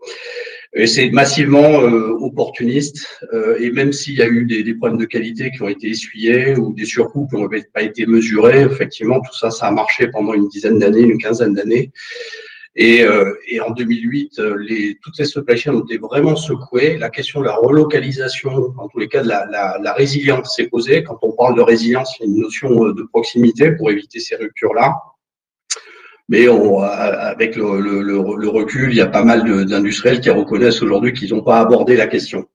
C'est 0.85 1.11
massivement 1.11 1.81
euh, 1.81 2.17
opportuniste. 2.19 3.05
Euh, 3.31 3.57
et 3.59 3.69
même 3.69 3.93
s'il 3.93 4.15
y 4.15 4.23
a 4.23 4.27
eu 4.27 4.45
des, 4.45 4.63
des, 4.63 4.73
problèmes 4.73 4.99
de 4.99 5.05
qualité 5.05 5.51
qui 5.51 5.61
ont 5.61 5.67
été 5.67 5.89
essuyés 5.89 6.55
ou 6.55 6.73
des 6.73 6.85
surcoûts 6.85 7.27
qui 7.27 7.35
n'ont 7.35 7.47
pas 7.73 7.83
été 7.83 8.07
mesurés, 8.07 8.61
effectivement, 8.61 9.19
tout 9.19 9.37
ça, 9.37 9.51
ça 9.51 9.67
a 9.67 9.71
marché 9.71 10.07
pendant 10.07 10.33
une 10.33 10.47
dizaine 10.47 10.79
d'années, 10.79 11.01
une 11.01 11.19
quinzaine 11.19 11.53
d'années. 11.53 11.91
Et, 12.75 13.03
euh, 13.03 13.35
et 13.47 13.61
en 13.61 13.69
2008, 13.69 14.39
les, 14.67 14.97
toutes 15.03 15.19
les 15.19 15.25
supply 15.25 15.69
ont 15.69 15.81
été 15.81 15.99
vraiment 15.99 16.35
secouées. 16.35 16.97
La 16.97 17.11
question 17.11 17.41
de 17.41 17.45
la 17.45 17.55
relocalisation, 17.55 18.73
en 18.75 18.87
tous 18.87 18.97
les 18.97 19.07
cas 19.07 19.21
de 19.21 19.27
la, 19.27 19.45
la, 19.45 19.77
la 19.79 19.93
résilience 19.93 20.55
s'est 20.55 20.69
posée. 20.69 21.03
Quand 21.03 21.19
on 21.21 21.33
parle 21.33 21.55
de 21.55 21.61
résilience, 21.61 22.17
il 22.19 22.23
y 22.23 22.25
a 22.25 22.33
une 22.33 22.41
notion 22.41 22.89
de 22.89 23.03
proximité 23.03 23.73
pour 23.73 23.91
éviter 23.91 24.19
ces 24.19 24.37
ruptures-là. 24.37 24.95
Mais 26.29 26.47
on, 26.47 26.79
avec 26.79 27.55
le, 27.55 27.79
le, 27.79 28.01
le, 28.01 28.47
recul, 28.49 28.91
il 28.91 28.97
y 28.97 29.01
a 29.01 29.07
pas 29.07 29.23
mal 29.23 29.65
d'industriels 29.65 30.21
qui 30.21 30.29
reconnaissent 30.29 30.81
aujourd'hui 30.81 31.13
qu'ils 31.13 31.33
n'ont 31.33 31.43
pas 31.43 31.59
abordé 31.59 31.95
la 31.95 32.07
question. 32.07 32.45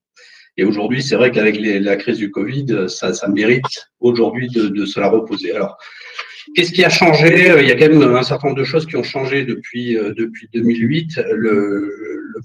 Et 0.56 0.64
aujourd'hui, 0.64 1.02
c'est 1.02 1.16
vrai 1.16 1.30
qu'avec 1.30 1.60
la 1.60 1.96
crise 1.96 2.18
du 2.18 2.30
Covid, 2.30 2.88
ça, 2.88 3.12
ça 3.12 3.28
mérite 3.28 3.90
aujourd'hui 4.00 4.48
de, 4.48 4.68
de 4.68 4.86
se 4.86 4.98
la 4.98 5.08
reposer. 5.08 5.52
Alors, 5.52 5.78
Qu'est-ce 6.54 6.72
qui 6.72 6.84
a 6.84 6.88
changé? 6.88 7.52
Il 7.60 7.68
y 7.68 7.72
a 7.72 7.76
quand 7.76 7.88
même 7.88 8.14
un 8.14 8.22
certain 8.22 8.48
nombre 8.48 8.60
de 8.60 8.64
choses 8.64 8.86
qui 8.86 8.96
ont 8.96 9.02
changé 9.02 9.44
depuis, 9.44 9.96
euh, 9.96 10.14
depuis 10.14 10.48
2008. 10.52 11.20
Le, 11.32 11.92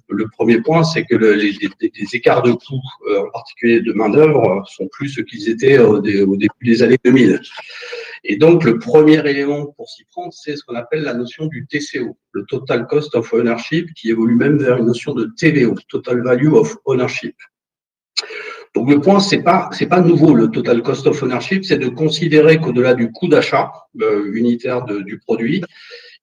le, 0.10 0.28
premier 0.30 0.62
point, 0.62 0.84
c'est 0.84 1.04
que 1.06 1.16
le, 1.16 1.34
les, 1.34 1.56
les, 1.82 1.92
écarts 2.14 2.42
de 2.42 2.52
coûts, 2.52 2.82
euh, 3.10 3.22
en 3.22 3.32
particulier 3.32 3.82
de 3.82 3.94
main-d'œuvre, 3.94 4.64
sont 4.70 4.88
plus 4.92 5.10
ce 5.10 5.22
qu'ils 5.22 5.50
étaient 5.50 5.78
au, 5.78 6.00
début 6.00 6.50
des 6.64 6.84
années 6.84 6.98
2000. 7.04 7.42
Et 8.24 8.38
donc, 8.38 8.64
le 8.64 8.80
premier 8.80 9.20
élément 9.28 9.66
pour 9.66 9.90
s'y 9.90 10.06
prendre, 10.06 10.32
c'est 10.34 10.56
ce 10.56 10.64
qu'on 10.64 10.76
appelle 10.76 11.04
la 11.04 11.14
notion 11.14 11.48
du 11.48 11.68
TCO, 11.68 12.18
le 12.32 12.46
Total 12.46 12.88
Cost 12.88 13.16
of 13.16 13.34
Ownership, 13.34 13.94
qui 13.94 14.10
évolue 14.10 14.36
même 14.36 14.58
vers 14.58 14.78
une 14.78 14.86
notion 14.86 15.14
de 15.14 15.32
TVO, 15.38 15.76
Total 15.90 16.22
Value 16.22 16.54
of 16.54 16.78
Ownership. 16.86 17.36
Donc 18.76 18.90
le 18.90 19.00
point, 19.00 19.20
c'est 19.20 19.44
pas 19.44 19.70
c'est 19.72 19.86
pas 19.86 20.02
nouveau 20.02 20.34
le 20.34 20.50
total 20.50 20.82
cost 20.82 21.06
of 21.06 21.22
ownership, 21.22 21.64
c'est 21.64 21.78
de 21.78 21.90
considérer 21.90 22.60
qu'au-delà 22.60 22.96
du 22.96 23.12
coût 23.12 23.28
d'achat 23.28 23.72
euh, 24.02 24.32
unitaire 24.34 24.84
de, 24.86 25.02
du 25.02 25.20
produit, 25.20 25.64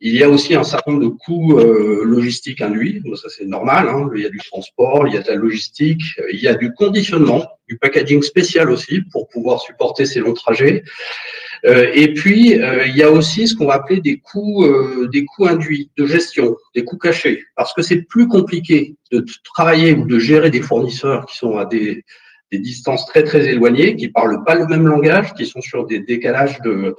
il 0.01 0.15
y 0.15 0.23
a 0.23 0.31
aussi 0.31 0.55
un 0.55 0.65
certain 0.65 0.93
nombre 0.93 1.05
de 1.05 1.09
coûts 1.09 1.59
euh, 1.59 2.03
logistiques 2.05 2.63
induits. 2.63 3.03
ça 3.17 3.29
c'est 3.29 3.47
normal. 3.47 3.89
Hein. 3.89 4.09
Il 4.15 4.23
y 4.23 4.27
a 4.27 4.31
du 4.31 4.39
transport, 4.39 5.07
il 5.07 5.15
y 5.15 5.17
a 5.17 5.23
de 5.23 5.29
la 5.29 5.35
logistique, 5.35 6.03
il 6.33 6.41
y 6.41 6.49
a 6.49 6.55
du 6.55 6.73
conditionnement, 6.73 7.47
du 7.69 7.77
packaging 7.77 8.23
spécial 8.23 8.71
aussi 8.71 9.03
pour 9.13 9.29
pouvoir 9.29 9.61
supporter 9.61 10.07
ces 10.07 10.21
longs 10.21 10.35
trajets. 10.35 10.83
Euh, 11.67 11.91
et 11.95 12.15
puis 12.15 12.59
euh, 12.59 12.87
il 12.87 12.97
y 12.97 13.03
a 13.03 13.11
aussi 13.11 13.47
ce 13.47 13.55
qu'on 13.55 13.67
va 13.67 13.75
appeler 13.75 14.01
des 14.01 14.19
coûts 14.19 14.65
euh, 14.65 15.09
des 15.13 15.27
coûts 15.27 15.47
induits 15.47 15.91
de 15.99 16.07
gestion, 16.07 16.57
des 16.75 16.85
coûts 16.85 16.97
cachés, 16.97 17.45
parce 17.55 17.75
que 17.75 17.83
c'est 17.83 18.03
plus 18.03 18.29
compliqué 18.29 18.97
de 19.13 19.25
travailler 19.45 19.93
ou 19.93 20.07
de 20.07 20.19
gérer 20.19 20.51
des 20.51 20.63
fournisseurs 20.63 21.27
qui 21.27 21.37
sont 21.37 21.59
à 21.59 21.67
des 21.67 22.05
des 22.51 22.59
distances 22.59 23.07
très 23.07 23.23
très 23.23 23.47
éloignées, 23.47 23.95
qui 23.95 24.09
parlent 24.09 24.43
pas 24.45 24.55
le 24.55 24.67
même 24.67 24.87
langage, 24.87 25.35
qui 25.35 25.47
sont 25.47 25.61
sur 25.61 25.87
des 25.87 26.01
décalages 26.01 26.61
de, 26.63 26.97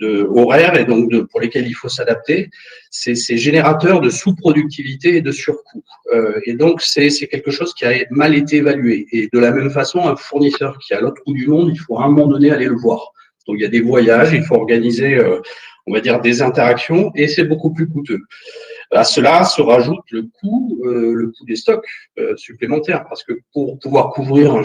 de 0.00 0.28
horaires 0.34 0.78
et 0.78 0.84
donc 0.84 1.10
de, 1.10 1.20
pour 1.20 1.40
lesquels 1.40 1.66
il 1.66 1.74
faut 1.74 1.88
s'adapter. 1.88 2.50
C'est 2.90 3.36
générateur 3.36 4.00
de 4.00 4.10
sous-productivité 4.10 5.16
et 5.16 5.20
de 5.20 5.30
surcoût. 5.30 5.84
Euh, 6.12 6.40
et 6.46 6.54
donc 6.54 6.82
c'est 6.82 7.10
quelque 7.28 7.50
chose 7.50 7.74
qui 7.74 7.84
a 7.84 7.92
mal 8.10 8.34
été 8.34 8.56
évalué. 8.56 9.06
Et 9.12 9.28
de 9.32 9.38
la 9.38 9.52
même 9.52 9.70
façon, 9.70 10.08
un 10.08 10.16
fournisseur 10.16 10.78
qui 10.78 10.92
est 10.92 10.96
à 10.96 11.00
l'autre 11.00 11.22
bout 11.26 11.34
du 11.34 11.46
monde, 11.46 11.70
il 11.72 11.78
faut 11.78 11.98
à 11.98 12.04
un 12.04 12.08
moment 12.08 12.26
donné 12.26 12.50
aller 12.50 12.66
le 12.66 12.76
voir. 12.76 13.12
Donc 13.46 13.56
il 13.58 13.62
y 13.62 13.66
a 13.66 13.68
des 13.68 13.80
voyages, 13.80 14.32
il 14.32 14.42
faut 14.42 14.56
organiser, 14.56 15.14
euh, 15.16 15.40
on 15.86 15.92
va 15.92 16.00
dire, 16.00 16.20
des 16.20 16.42
interactions 16.42 17.12
et 17.14 17.28
c'est 17.28 17.44
beaucoup 17.44 17.72
plus 17.72 17.88
coûteux. 17.88 18.20
À 18.92 19.04
cela 19.04 19.44
se 19.44 19.62
rajoute 19.62 20.04
le 20.10 20.22
coût, 20.22 20.80
euh, 20.84 21.14
le 21.14 21.28
coût 21.28 21.44
des 21.46 21.54
stocks 21.54 21.86
euh, 22.18 22.36
supplémentaires, 22.36 23.04
parce 23.08 23.22
que 23.22 23.34
pour 23.52 23.78
pouvoir 23.78 24.10
couvrir 24.10 24.62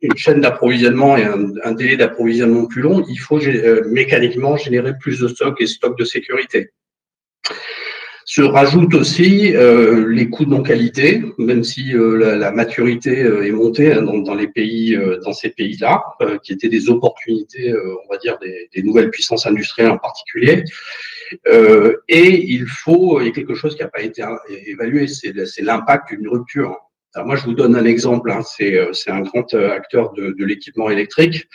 une 0.00 0.16
chaîne 0.16 0.40
d'approvisionnement 0.40 1.18
et 1.18 1.24
un, 1.24 1.72
délai 1.72 1.98
d'approvisionnement 1.98 2.66
plus 2.66 2.80
long, 2.80 3.04
il 3.08 3.16
faut 3.16 3.38
euh, 3.42 3.82
mécaniquement 3.88 4.56
générer 4.56 4.94
plus 4.98 5.20
de 5.20 5.28
stocks 5.28 5.60
et 5.60 5.66
stocks 5.66 5.98
de 5.98 6.04
sécurité. 6.04 6.70
Se 8.24 8.40
rajoutent 8.40 8.94
aussi 8.94 9.52
les 9.52 10.30
coûts 10.30 10.44
de 10.44 10.50
non-qualité, 10.50 11.22
même 11.38 11.64
si 11.64 11.92
la, 11.92 12.52
maturité 12.52 13.18
est 13.18 13.50
montée 13.50 13.92
hein, 13.92 14.02
dans, 14.02 14.34
les 14.34 14.46
pays, 14.46 14.96
dans 15.24 15.32
ces 15.32 15.50
pays-là, 15.50 16.02
qui 16.42 16.52
étaient 16.52 16.68
des 16.68 16.88
opportunités, 16.88 17.74
on 17.74 18.10
va 18.10 18.18
dire, 18.18 18.38
des, 18.38 18.70
des 18.72 18.82
nouvelles 18.84 19.10
puissances 19.10 19.44
industrielles 19.44 19.90
en 19.90 19.98
particulier. 19.98 20.64
Euh, 21.46 21.96
et 22.08 22.52
il 22.52 22.66
faut, 22.66 23.20
il 23.20 23.26
y 23.26 23.30
a 23.30 23.32
quelque 23.32 23.54
chose 23.54 23.74
qui 23.74 23.82
n'a 23.82 23.88
pas 23.88 24.02
été 24.02 24.22
évalué, 24.66 25.06
c'est 25.06 25.62
l'impact 25.62 26.10
d'une 26.10 26.28
rupture. 26.28 26.76
Alors 27.14 27.26
moi, 27.26 27.36
je 27.36 27.44
vous 27.44 27.52
donne 27.52 27.76
un 27.76 27.84
exemple. 27.84 28.30
Hein, 28.30 28.40
c'est 28.42 29.10
un 29.10 29.20
grand 29.20 29.52
euh, 29.54 29.72
acteur 29.72 30.12
de, 30.12 30.30
de 30.30 30.44
l'équipement 30.44 30.88
électrique 30.88 31.46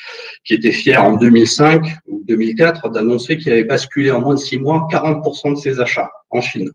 qui 0.43 0.53
était 0.53 0.71
fier 0.71 1.03
en 1.03 1.17
2005 1.17 1.83
ou 2.05 2.23
2004 2.27 2.89
d'annoncer 2.89 3.37
qu'il 3.37 3.51
avait 3.51 3.63
basculé 3.63 4.11
en 4.11 4.21
moins 4.21 4.35
de 4.35 4.39
six 4.39 4.59
mois 4.59 4.87
40% 4.91 5.55
de 5.55 5.59
ses 5.59 5.79
achats 5.79 6.11
en 6.29 6.41
Chine. 6.41 6.71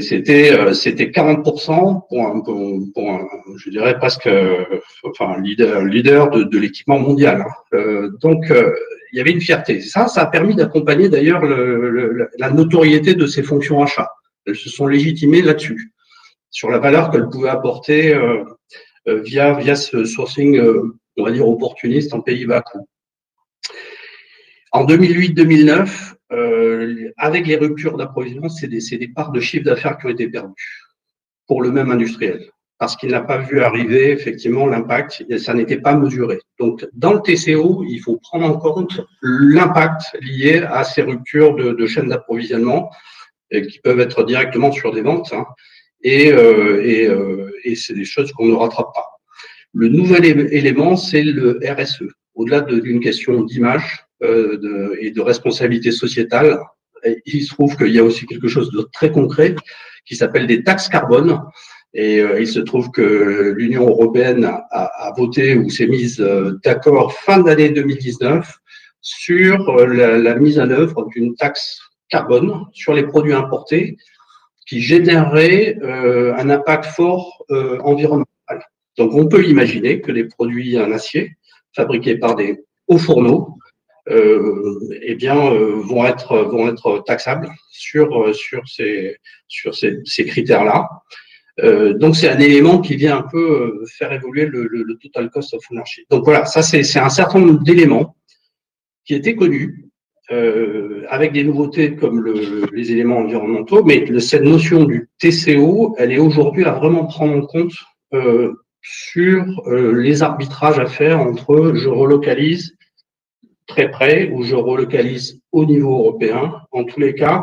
C'était 0.00 0.52
euh, 0.52 0.72
c'était 0.72 1.06
40% 1.06 2.06
pour 2.08 2.26
un, 2.26 2.40
pour, 2.40 3.10
un, 3.10 3.26
je 3.56 3.70
dirais 3.70 3.98
presque 3.98 4.28
enfin 5.04 5.38
leader 5.40 5.84
leader 5.84 6.30
de, 6.30 6.44
de 6.44 6.58
l'équipement 6.58 6.98
mondial. 6.98 7.42
Hein. 7.42 7.52
Euh, 7.74 8.10
donc 8.20 8.52
il 9.12 9.18
y 9.18 9.20
avait 9.20 9.32
une 9.32 9.40
fierté. 9.40 9.80
Ça, 9.80 10.06
ça 10.06 10.22
a 10.22 10.26
permis 10.26 10.54
d'accompagner 10.54 11.08
d'ailleurs 11.08 11.42
la 11.44 12.50
notoriété 12.50 13.14
de 13.14 13.26
ces 13.26 13.42
fonctions 13.42 13.82
achats. 13.82 14.10
Elles 14.46 14.56
se 14.56 14.68
sont 14.68 14.86
légitimées 14.86 15.42
là-dessus, 15.42 15.92
sur 16.50 16.70
la 16.70 16.78
valeur 16.78 17.10
qu'elles 17.10 17.28
pouvaient 17.28 17.50
apporter 17.50 18.14
euh, 18.14 18.44
euh, 19.08 19.20
via, 19.20 19.54
via 19.54 19.76
ce 19.76 20.04
sourcing, 20.04 20.58
euh, 20.58 20.96
on 21.16 21.24
va 21.24 21.30
dire, 21.30 21.48
opportuniste 21.48 22.14
en 22.14 22.20
pays 22.20 22.46
bas 22.46 22.62
coût. 22.62 22.88
En 24.72 24.84
2008-2009, 24.86 26.14
avec 27.16 27.46
les 27.46 27.56
ruptures 27.56 27.96
d'approvisionnement, 27.96 28.48
c'est 28.48 28.68
des, 28.68 28.80
des 28.98 29.08
parts 29.08 29.32
de 29.32 29.40
chiffre 29.40 29.64
d'affaires 29.64 29.98
qui 29.98 30.06
ont 30.06 30.10
été 30.10 30.28
perdues 30.28 30.86
pour 31.46 31.62
le 31.62 31.70
même 31.70 31.90
industriel 31.90 32.50
parce 32.78 32.96
qu'il 32.96 33.10
n'a 33.10 33.20
pas 33.20 33.36
vu 33.36 33.60
arriver 33.60 34.10
effectivement 34.10 34.66
l'impact 34.66 35.22
ça 35.38 35.52
n'était 35.52 35.80
pas 35.80 35.94
mesuré. 35.94 36.38
Donc, 36.58 36.88
dans 36.94 37.12
le 37.12 37.20
TCO, 37.20 37.84
il 37.86 37.98
faut 37.98 38.16
prendre 38.16 38.46
en 38.46 38.56
compte 38.56 39.02
l'impact 39.20 40.16
lié 40.22 40.62
à 40.66 40.82
ces 40.82 41.02
ruptures 41.02 41.54
de, 41.56 41.72
de 41.72 41.86
chaînes 41.86 42.08
d'approvisionnement 42.08 42.90
qui 43.52 43.80
peuvent 43.80 44.00
être 44.00 44.24
directement 44.24 44.72
sur 44.72 44.92
des 44.92 45.02
ventes 45.02 45.32
hein, 45.32 45.44
et, 46.02 46.32
euh, 46.32 46.82
et, 46.84 47.06
euh, 47.06 47.52
et 47.64 47.74
c'est 47.74 47.94
des 47.94 48.04
choses 48.04 48.32
qu'on 48.32 48.46
ne 48.46 48.54
rattrape 48.54 48.94
pas. 48.94 49.06
Le 49.72 49.88
nouvel 49.88 50.24
élément, 50.24 50.96
c'est 50.96 51.22
le 51.22 51.60
RSE. 51.62 52.04
Au-delà 52.34 52.62
d'une 52.62 53.00
question 53.00 53.42
d'image 53.42 54.06
euh, 54.06 54.09
de, 54.20 54.96
et 55.00 55.10
de 55.10 55.20
responsabilité 55.20 55.92
sociétale, 55.92 56.58
il 57.26 57.42
se 57.42 57.54
trouve 57.54 57.76
qu'il 57.76 57.88
y 57.94 57.98
a 57.98 58.04
aussi 58.04 58.26
quelque 58.26 58.48
chose 58.48 58.70
de 58.70 58.88
très 58.92 59.10
concret 59.10 59.54
qui 60.04 60.16
s'appelle 60.16 60.46
des 60.46 60.62
taxes 60.62 60.88
carbone 60.88 61.40
et 61.92 62.20
euh, 62.20 62.40
il 62.40 62.46
se 62.46 62.60
trouve 62.60 62.90
que 62.90 63.52
l'Union 63.56 63.88
européenne 63.88 64.44
a, 64.44 65.12
voté 65.16 65.56
ou 65.56 65.68
s'est 65.70 65.88
mise 65.88 66.20
euh, 66.20 66.58
d'accord 66.64 67.12
fin 67.12 67.40
d'année 67.40 67.70
2019 67.70 68.48
sur 69.00 69.68
euh, 69.70 69.86
la, 69.86 70.18
la, 70.18 70.34
mise 70.36 70.60
en 70.60 70.70
œuvre 70.70 71.06
d'une 71.06 71.34
taxe 71.34 71.80
carbone 72.08 72.66
sur 72.72 72.92
les 72.94 73.04
produits 73.04 73.32
importés 73.32 73.96
qui 74.66 74.80
générerait 74.80 75.76
un 75.82 76.48
impact 76.48 76.84
fort 76.84 77.44
environnemental. 77.82 78.28
Donc 78.96 79.14
on 79.14 79.26
peut 79.26 79.44
imaginer 79.44 80.00
que 80.00 80.12
les 80.12 80.24
produits 80.24 80.78
en 80.78 80.92
acier 80.92 81.32
fabriqués 81.74 82.16
par 82.16 82.36
des 82.36 82.60
hauts 82.86 82.98
fourneaux 82.98 83.56
euh, 83.58 83.69
eh 84.10 85.14
bien, 85.14 85.34
vont 85.34 86.04
être 86.04 86.38
vont 86.38 86.68
être 86.68 87.02
taxables 87.06 87.50
sur 87.70 88.34
sur 88.34 88.66
ces 88.68 89.16
sur 89.48 89.74
ces, 89.74 90.00
ces 90.04 90.24
critères-là. 90.24 90.88
Euh, 91.62 91.94
donc 91.94 92.16
c'est 92.16 92.28
un 92.28 92.38
élément 92.38 92.80
qui 92.80 92.96
vient 92.96 93.18
un 93.18 93.22
peu 93.22 93.82
euh, 93.82 93.84
faire 93.98 94.12
évoluer 94.12 94.46
le, 94.46 94.66
le, 94.66 94.96
total 94.96 95.30
cost 95.30 95.52
of 95.54 95.62
ownership. 95.70 96.06
Donc 96.10 96.24
voilà, 96.24 96.44
ça 96.46 96.62
c'est 96.62 96.98
un 96.98 97.08
certain 97.08 97.40
nombre 97.40 97.62
d'éléments 97.62 98.16
qui 99.04 99.14
étaient 99.14 99.34
connus 99.34 99.90
euh, 100.32 101.04
avec 101.08 101.32
des 101.32 101.44
nouveautés 101.44 101.96
comme 101.96 102.20
le, 102.20 102.66
les 102.72 102.92
éléments 102.92 103.18
environnementaux, 103.18 103.84
mais 103.84 104.04
le, 104.04 104.20
cette 104.20 104.44
notion 104.44 104.84
du 104.84 105.08
TCO, 105.18 105.96
elle 105.98 106.12
est 106.12 106.18
aujourd'hui 106.18 106.64
à 106.64 106.72
vraiment 106.72 107.06
prendre 107.06 107.36
en 107.36 107.46
compte 107.46 107.72
euh, 108.14 108.52
sur 108.80 109.44
euh, 109.66 109.92
les 109.92 110.22
arbitrages 110.22 110.78
à 110.78 110.86
faire 110.86 111.20
entre 111.20 111.72
je 111.74 111.88
relocalise 111.88 112.76
très 113.70 113.90
près 113.90 114.30
ou 114.30 114.42
je 114.42 114.56
relocalise 114.56 115.40
au 115.52 115.64
niveau 115.64 115.92
européen. 116.00 116.60
En 116.72 116.84
tous 116.84 117.00
les 117.00 117.14
cas, 117.14 117.38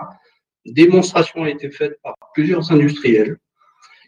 démonstration 0.65 1.43
a 1.43 1.49
été 1.49 1.69
faite 1.71 1.97
par 2.03 2.15
plusieurs 2.33 2.71
industriels 2.71 3.37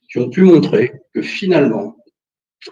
qui 0.09 0.19
ont 0.19 0.29
pu 0.29 0.41
montrer 0.41 0.93
que 1.13 1.21
finalement, 1.21 1.95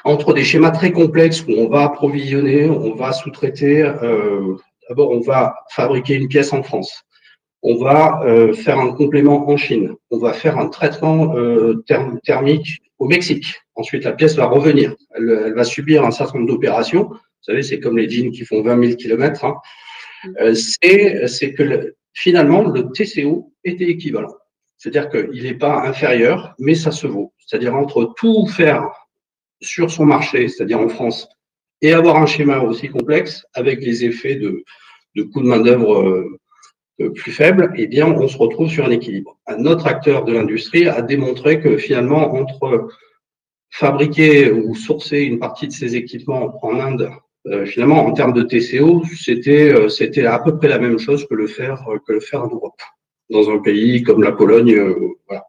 entre 0.03 0.33
des 0.33 0.43
schémas 0.43 0.71
très 0.71 0.91
complexes 0.91 1.43
où 1.47 1.53
on 1.53 1.69
va 1.69 1.83
approvisionner, 1.83 2.69
on 2.69 2.93
va 2.95 3.13
sous-traiter, 3.13 3.83
euh, 3.83 4.55
d'abord 4.89 5.11
on 5.11 5.21
va 5.21 5.55
fabriquer 5.71 6.15
une 6.15 6.27
pièce 6.27 6.51
en 6.51 6.63
France, 6.63 7.03
on 7.63 7.75
va 7.77 8.21
euh, 8.25 8.53
faire 8.53 8.79
un 8.79 8.91
complément 8.93 9.49
en 9.49 9.57
Chine, 9.57 9.95
on 10.11 10.19
va 10.19 10.33
faire 10.33 10.57
un 10.57 10.67
traitement 10.67 11.35
euh, 11.35 11.83
thermique 12.23 12.81
au 12.99 13.07
Mexique. 13.07 13.47
Ensuite, 13.75 14.03
la 14.03 14.13
pièce 14.13 14.35
va 14.35 14.45
revenir, 14.45 14.95
elle 15.15 15.53
va 15.55 15.63
subir 15.63 16.03
un 16.03 16.11
certain 16.11 16.39
nombre 16.39 16.51
d'opérations. 16.51 17.11
Vous 17.47 17.53
savez, 17.53 17.63
c'est 17.63 17.79
comme 17.79 17.97
les 17.97 18.09
jeans 18.09 18.31
qui 18.31 18.43
font 18.43 18.61
20 18.61 18.83
000 18.83 18.97
kilomètres. 18.97 19.45
Hein. 19.45 19.55
Euh, 20.41 20.53
c'est 20.53 21.53
que 21.53 21.63
le, 21.63 21.95
finalement, 22.13 22.63
le 22.63 22.91
TCO 22.91 23.53
était 23.63 23.85
équivalent. 23.85 24.35
C'est-à-dire 24.77 25.09
qu'il 25.09 25.43
n'est 25.43 25.53
pas 25.53 25.87
inférieur, 25.87 26.53
mais 26.59 26.75
ça 26.75 26.91
se 26.91 27.07
vaut. 27.07 27.33
C'est-à-dire 27.45 27.73
entre 27.73 28.13
tout 28.17 28.47
faire 28.47 28.91
sur 29.61 29.89
son 29.89 30.05
marché, 30.05 30.49
c'est-à-dire 30.49 30.81
en 30.81 30.89
France, 30.89 31.29
et 31.81 31.93
avoir 31.93 32.17
un 32.17 32.25
schéma 32.25 32.59
aussi 32.59 32.89
complexe 32.89 33.45
avec 33.53 33.81
les 33.81 34.03
effets 34.03 34.35
de, 34.35 34.65
de 35.15 35.23
coûts 35.23 35.41
de 35.41 35.47
main-d'œuvre 35.47 36.01
euh, 36.99 37.13
plus 37.13 37.31
faibles, 37.31 37.71
eh 37.77 37.87
bien, 37.87 38.07
on 38.07 38.27
se 38.27 38.37
retrouve 38.37 38.69
sur 38.69 38.85
un 38.85 38.91
équilibre. 38.91 39.37
Un 39.47 39.65
autre 39.65 39.87
acteur 39.87 40.25
de 40.25 40.33
l'industrie 40.33 40.89
a 40.89 41.01
démontré 41.01 41.61
que 41.61 41.77
finalement, 41.77 42.33
entre 42.33 42.89
fabriquer 43.69 44.51
ou 44.51 44.75
sourcer 44.75 45.21
une 45.21 45.39
partie 45.39 45.67
de 45.67 45.73
ces 45.73 45.95
équipements 45.95 46.59
en 46.61 46.79
Inde, 46.79 47.09
euh, 47.51 47.65
finalement, 47.65 48.05
en 48.05 48.11
termes 48.13 48.33
de 48.33 48.43
TCO, 48.43 49.03
c'était 49.15 49.73
euh, 49.73 49.89
c'était 49.89 50.25
à 50.25 50.39
peu 50.39 50.57
près 50.57 50.67
la 50.67 50.79
même 50.79 50.99
chose 50.99 51.25
que 51.27 51.35
le 51.35 51.47
faire 51.47 51.85
que 52.05 52.13
le 52.13 52.19
faire 52.19 52.43
en 52.43 52.47
Europe, 52.47 52.81
dans 53.29 53.49
un 53.49 53.59
pays 53.59 54.03
comme 54.03 54.23
la 54.23 54.31
Pologne. 54.31 54.75
voilà. 55.27 55.45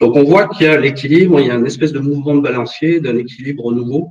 Donc 0.00 0.16
on 0.16 0.24
voit 0.24 0.48
qu'il 0.48 0.66
y 0.66 0.68
a 0.68 0.78
l'équilibre, 0.78 1.40
il 1.40 1.46
y 1.46 1.50
a 1.50 1.54
une 1.54 1.66
espèce 1.66 1.92
de 1.92 2.00
mouvement 2.00 2.34
de 2.34 2.40
balancier, 2.40 3.00
d'un 3.00 3.16
équilibre 3.16 3.72
nouveau 3.72 4.08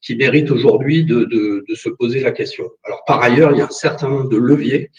qui 0.00 0.16
mérite 0.16 0.50
aujourd'hui 0.50 1.04
de, 1.04 1.24
de, 1.24 1.64
de, 1.66 1.74
se 1.74 1.88
poser 1.88 2.20
la 2.20 2.30
question. 2.30 2.70
Alors 2.84 3.02
par 3.06 3.22
ailleurs, 3.22 3.52
il 3.52 3.58
y 3.58 3.62
a 3.62 3.64
un 3.64 3.70
certain 3.70 4.10
nombre 4.10 4.28
de 4.28 4.36
leviers 4.36 4.90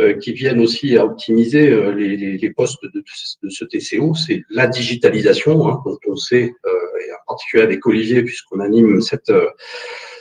euh, 0.00 0.14
qui 0.14 0.32
viennent 0.32 0.60
aussi 0.60 0.96
à 0.96 1.04
optimiser 1.04 1.70
euh, 1.70 1.92
les, 1.92 2.16
les, 2.16 2.38
les, 2.38 2.50
postes 2.50 2.82
de, 2.82 3.02
de, 3.42 3.48
ce 3.48 3.64
TCO. 3.64 4.14
C'est 4.14 4.42
la 4.50 4.66
digitalisation, 4.66 5.68
hein, 5.68 5.80
dont 5.84 5.98
on 6.08 6.16
sait, 6.16 6.52
euh, 6.66 7.06
et 7.06 7.12
en 7.12 7.24
particulier 7.26 7.62
avec 7.62 7.86
Olivier, 7.86 8.22
puisqu'on 8.22 8.60
anime 8.60 9.00
cette 9.00 9.32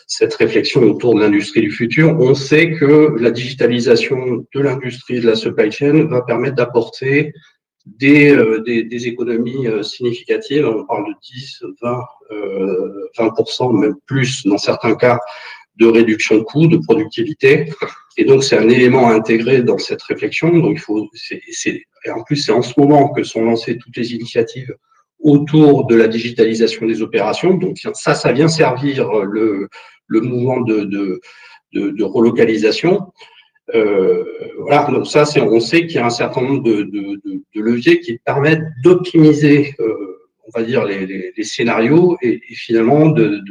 cette 0.07 0.33
réflexion 0.35 0.81
autour 0.83 1.15
de 1.15 1.19
l'industrie 1.19 1.61
du 1.61 1.71
futur, 1.71 2.17
on 2.19 2.33
sait 2.33 2.71
que 2.71 3.15
la 3.19 3.29
digitalisation 3.29 4.45
de 4.53 4.59
l'industrie 4.61 5.19
de 5.19 5.27
la 5.27 5.35
supply 5.35 5.69
chain 5.69 6.05
va 6.05 6.21
permettre 6.21 6.55
d'apporter 6.55 7.33
des, 7.85 8.31
euh, 8.31 8.63
économies 8.65 9.67
euh, 9.67 9.83
significatives. 9.83 10.65
On 10.65 10.85
parle 10.85 11.07
de 11.07 11.13
10, 11.33 11.63
20, 11.81 12.01
euh, 12.31 13.09
20%, 13.17 13.79
même 13.79 13.95
plus 14.05 14.45
dans 14.45 14.57
certains 14.57 14.95
cas, 14.95 15.19
de 15.75 15.85
réduction 15.85 16.37
de 16.37 16.43
coûts, 16.43 16.67
de 16.67 16.77
productivité. 16.77 17.69
Et 18.17 18.25
donc, 18.25 18.43
c'est 18.43 18.57
un 18.57 18.69
élément 18.69 19.09
à 19.09 19.13
intégrer 19.13 19.61
dans 19.61 19.77
cette 19.77 20.01
réflexion. 20.03 20.49
Donc, 20.57 20.71
il 20.77 20.79
faut, 20.79 21.07
et 21.31 22.09
en 22.09 22.23
plus, 22.23 22.37
c'est 22.37 22.51
en 22.51 22.61
ce 22.61 22.73
moment 22.77 23.09
que 23.09 23.23
sont 23.23 23.43
lancées 23.43 23.77
toutes 23.77 23.95
les 23.95 24.13
initiatives 24.13 24.73
autour 25.19 25.85
de 25.85 25.95
la 25.95 26.07
digitalisation 26.07 26.87
des 26.87 27.01
opérations. 27.01 27.53
Donc, 27.55 27.77
ça, 27.93 28.15
ça 28.15 28.31
vient 28.31 28.47
servir 28.47 29.07
le, 29.23 29.69
le 30.07 30.21
mouvement 30.21 30.61
de, 30.61 30.81
de, 30.83 31.21
de, 31.73 31.89
de 31.89 32.03
relocalisation. 32.03 33.11
Euh, 33.75 34.23
voilà, 34.59 34.89
donc 34.89 35.07
ça, 35.07 35.25
c'est, 35.25 35.41
on 35.41 35.59
sait 35.59 35.85
qu'il 35.87 35.97
y 35.97 35.99
a 35.99 36.05
un 36.05 36.09
certain 36.09 36.41
nombre 36.41 36.63
de, 36.63 36.83
de, 36.83 37.21
de 37.55 37.61
leviers 37.61 37.99
qui 37.99 38.17
permettent 38.17 38.63
d'optimiser, 38.83 39.75
euh, 39.79 40.17
on 40.45 40.57
va 40.57 40.63
dire, 40.65 40.85
les, 40.85 41.05
les, 41.05 41.33
les 41.35 41.43
scénarios 41.43 42.17
et, 42.21 42.41
et 42.49 42.55
finalement 42.55 43.07
de, 43.07 43.43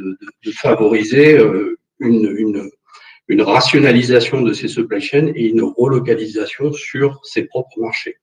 favoriser 0.54 1.38
euh, 1.38 1.78
une, 2.00 2.34
une, 2.38 2.70
une, 3.28 3.42
rationalisation 3.42 4.40
de 4.40 4.52
ces 4.54 4.68
supply 4.68 5.00
chains 5.00 5.32
et 5.34 5.48
une 5.48 5.62
relocalisation 5.62 6.72
sur 6.72 7.20
ses 7.24 7.44
propres 7.44 7.78
marchés. 7.78 8.16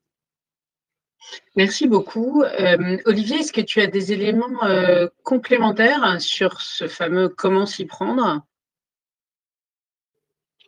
Merci 1.56 1.88
beaucoup. 1.88 2.44
Euh, 2.44 2.98
Olivier, 3.06 3.38
est-ce 3.38 3.53
que 3.53 3.62
tu 3.62 3.82
as 3.82 3.88
des 3.88 4.12
éléments 4.12 4.63
euh, 4.63 5.08
complémentaires 5.24 6.20
sur 6.20 6.62
ce 6.62 6.88
fameux 6.88 7.30
comment 7.30 7.65
s'y 7.65 7.86
prendre? 7.86 8.42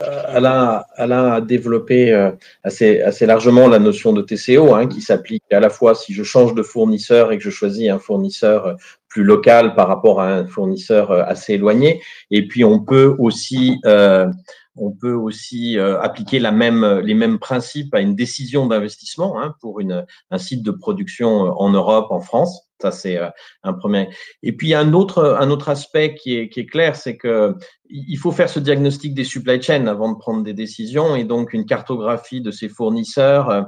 Alain, 0.01 0.83
Alain, 0.95 1.31
a 1.31 1.41
développé 1.41 2.11
euh, 2.11 2.31
assez, 2.63 3.25
largement 3.25 3.67
la 3.69 3.79
notion 3.79 4.11
de 4.11 4.21
TCO, 4.21 4.73
hein, 4.73 4.87
qui 4.87 5.01
s'applique 5.01 5.43
à 5.51 5.61
la 5.61 5.69
fois 5.69 5.95
si 5.95 6.13
je 6.13 6.23
change 6.23 6.53
de 6.53 6.63
fournisseur 6.63 7.31
et 7.31 7.37
que 7.37 7.43
je 7.43 7.49
choisis 7.49 7.89
un 7.89 7.99
fournisseur 7.99 8.65
euh, 8.65 8.73
plus 9.07 9.23
local 9.23 9.73
par 9.73 9.87
rapport 9.87 10.19
à 10.19 10.27
un 10.27 10.47
fournisseur 10.47 11.11
euh, 11.11 11.23
assez 11.25 11.53
éloigné. 11.53 12.01
Et 12.29 12.45
puis 12.45 12.65
on 12.65 12.79
peut 12.79 13.15
aussi 13.17 13.79
euh, 13.85 14.27
on 14.75 14.91
peut 14.91 15.13
aussi 15.13 15.77
euh, 15.77 15.99
appliquer 16.01 16.39
la 16.39 16.51
même, 16.51 16.99
les 16.99 17.13
mêmes 17.13 17.39
principes 17.39 17.93
à 17.93 18.01
une 18.01 18.15
décision 18.15 18.67
d'investissement 18.67 19.39
hein, 19.41 19.55
pour 19.61 19.79
une, 19.79 20.05
un 20.31 20.37
site 20.37 20.63
de 20.63 20.71
production 20.71 21.45
euh, 21.45 21.51
en 21.51 21.69
Europe, 21.69 22.07
en 22.09 22.19
France. 22.19 22.61
Ça, 22.81 22.91
c'est 22.91 23.17
euh, 23.17 23.29
un 23.63 23.73
premier. 23.73 24.09
Et 24.43 24.51
puis, 24.51 24.73
un 24.73 24.93
autre, 24.93 25.37
un 25.39 25.49
autre 25.49 25.69
aspect 25.69 26.15
qui 26.15 26.35
est, 26.35 26.49
qui 26.49 26.59
est 26.59 26.65
clair, 26.65 26.95
c'est 26.95 27.15
que 27.17 27.55
il 27.89 28.17
faut 28.17 28.31
faire 28.31 28.49
ce 28.49 28.59
diagnostic 28.59 29.13
des 29.13 29.23
supply 29.23 29.61
chains 29.61 29.87
avant 29.87 30.11
de 30.11 30.17
prendre 30.17 30.43
des 30.43 30.53
décisions 30.53 31.15
et 31.15 31.23
donc 31.23 31.53
une 31.53 31.65
cartographie 31.65 32.41
de 32.41 32.51
ces 32.51 32.67
fournisseurs, 32.67 33.67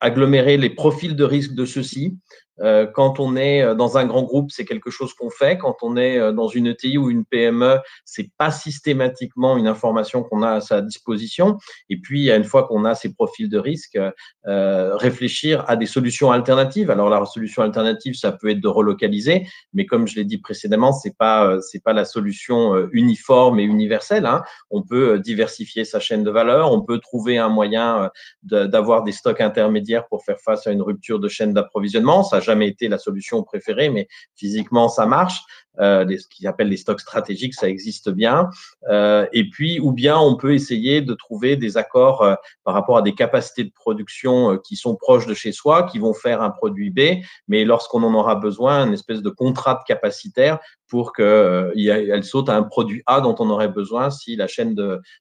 agglomérer 0.00 0.56
les 0.56 0.70
profils 0.70 1.16
de 1.16 1.24
risque 1.24 1.54
de 1.54 1.64
ceux-ci, 1.64 2.16
euh, 2.16 2.45
quand 2.94 3.20
on 3.20 3.36
est 3.36 3.62
euh, 3.62 3.74
dans 3.74 3.98
un 3.98 4.06
grand 4.06 4.22
groupe, 4.22 4.50
c'est 4.50 4.64
quelque 4.64 4.90
chose 4.90 5.12
qu'on 5.14 5.30
fait. 5.30 5.58
Quand 5.58 5.76
on 5.82 5.96
est 5.96 6.18
euh, 6.18 6.32
dans 6.32 6.48
une 6.48 6.66
ETI 6.66 6.98
ou 6.98 7.10
une 7.10 7.24
PME, 7.24 7.78
c'est 8.04 8.30
pas 8.38 8.50
systématiquement 8.50 9.56
une 9.56 9.66
information 9.66 10.22
qu'on 10.22 10.42
a 10.42 10.52
à 10.52 10.60
sa 10.60 10.80
disposition. 10.80 11.58
Et 11.90 11.98
puis, 11.98 12.30
une 12.30 12.44
fois 12.44 12.66
qu'on 12.66 12.84
a 12.84 12.94
ces 12.94 13.12
profils 13.12 13.48
de 13.48 13.58
risque, 13.58 13.98
euh, 14.46 14.96
réfléchir 14.96 15.64
à 15.68 15.76
des 15.76 15.86
solutions 15.86 16.32
alternatives. 16.32 16.90
Alors, 16.90 17.10
la 17.10 17.24
solution 17.26 17.62
alternative, 17.62 18.14
ça 18.14 18.32
peut 18.32 18.50
être 18.50 18.60
de 18.60 18.68
relocaliser, 18.68 19.46
mais 19.74 19.86
comme 19.86 20.06
je 20.06 20.16
l'ai 20.16 20.24
dit 20.24 20.38
précédemment, 20.38 20.92
c'est 20.92 21.16
pas 21.16 21.58
c'est 21.60 21.82
pas 21.82 21.92
la 21.92 22.04
solution 22.04 22.88
uniforme 22.92 23.58
et 23.60 23.64
universelle. 23.64 24.26
Hein. 24.26 24.42
On 24.70 24.82
peut 24.82 25.18
diversifier 25.18 25.84
sa 25.84 26.00
chaîne 26.00 26.24
de 26.24 26.30
valeur. 26.30 26.72
On 26.72 26.82
peut 26.82 26.98
trouver 26.98 27.38
un 27.38 27.48
moyen 27.48 28.10
d'avoir 28.42 29.02
des 29.02 29.12
stocks 29.12 29.40
intermédiaires 29.40 30.06
pour 30.08 30.24
faire 30.24 30.38
face 30.40 30.66
à 30.66 30.72
une 30.72 30.82
rupture 30.82 31.18
de 31.18 31.28
chaîne 31.28 31.52
d'approvisionnement. 31.52 32.22
Ça 32.22 32.40
jamais 32.46 32.68
été 32.68 32.88
la 32.88 32.98
solution 32.98 33.42
préférée, 33.42 33.90
mais 33.90 34.08
physiquement, 34.34 34.88
ça 34.88 35.06
marche. 35.06 35.42
Euh, 35.80 36.06
ce 36.18 36.26
qu'ils 36.28 36.46
appellent 36.46 36.68
les 36.68 36.76
stocks 36.76 37.00
stratégiques, 37.00 37.54
ça 37.54 37.68
existe 37.68 38.10
bien. 38.10 38.48
Euh, 38.88 39.26
et 39.32 39.48
puis, 39.50 39.80
ou 39.80 39.92
bien 39.92 40.18
on 40.18 40.36
peut 40.36 40.54
essayer 40.54 41.02
de 41.02 41.14
trouver 41.14 41.56
des 41.56 41.76
accords 41.76 42.22
euh, 42.22 42.34
par 42.64 42.74
rapport 42.74 42.96
à 42.96 43.02
des 43.02 43.14
capacités 43.14 43.64
de 43.64 43.72
production 43.72 44.58
qui 44.58 44.76
sont 44.76 44.96
proches 44.96 45.26
de 45.26 45.34
chez 45.34 45.52
soi, 45.52 45.84
qui 45.84 45.98
vont 45.98 46.14
faire 46.14 46.42
un 46.42 46.50
produit 46.50 46.90
B, 46.90 47.22
mais 47.48 47.64
lorsqu'on 47.64 48.02
en 48.02 48.14
aura 48.14 48.36
besoin, 48.36 48.86
une 48.86 48.94
espèce 48.94 49.22
de 49.22 49.30
contrat 49.30 49.74
de 49.74 49.84
capacitaire 49.86 50.58
pour 50.88 51.12
qu'elle 51.12 52.24
saute 52.24 52.48
à 52.48 52.56
un 52.56 52.62
produit 52.62 53.02
A 53.06 53.20
dont 53.20 53.34
on 53.38 53.50
aurait 53.50 53.68
besoin 53.68 54.10
si 54.10 54.36
la 54.36 54.46
chaîne 54.46 54.74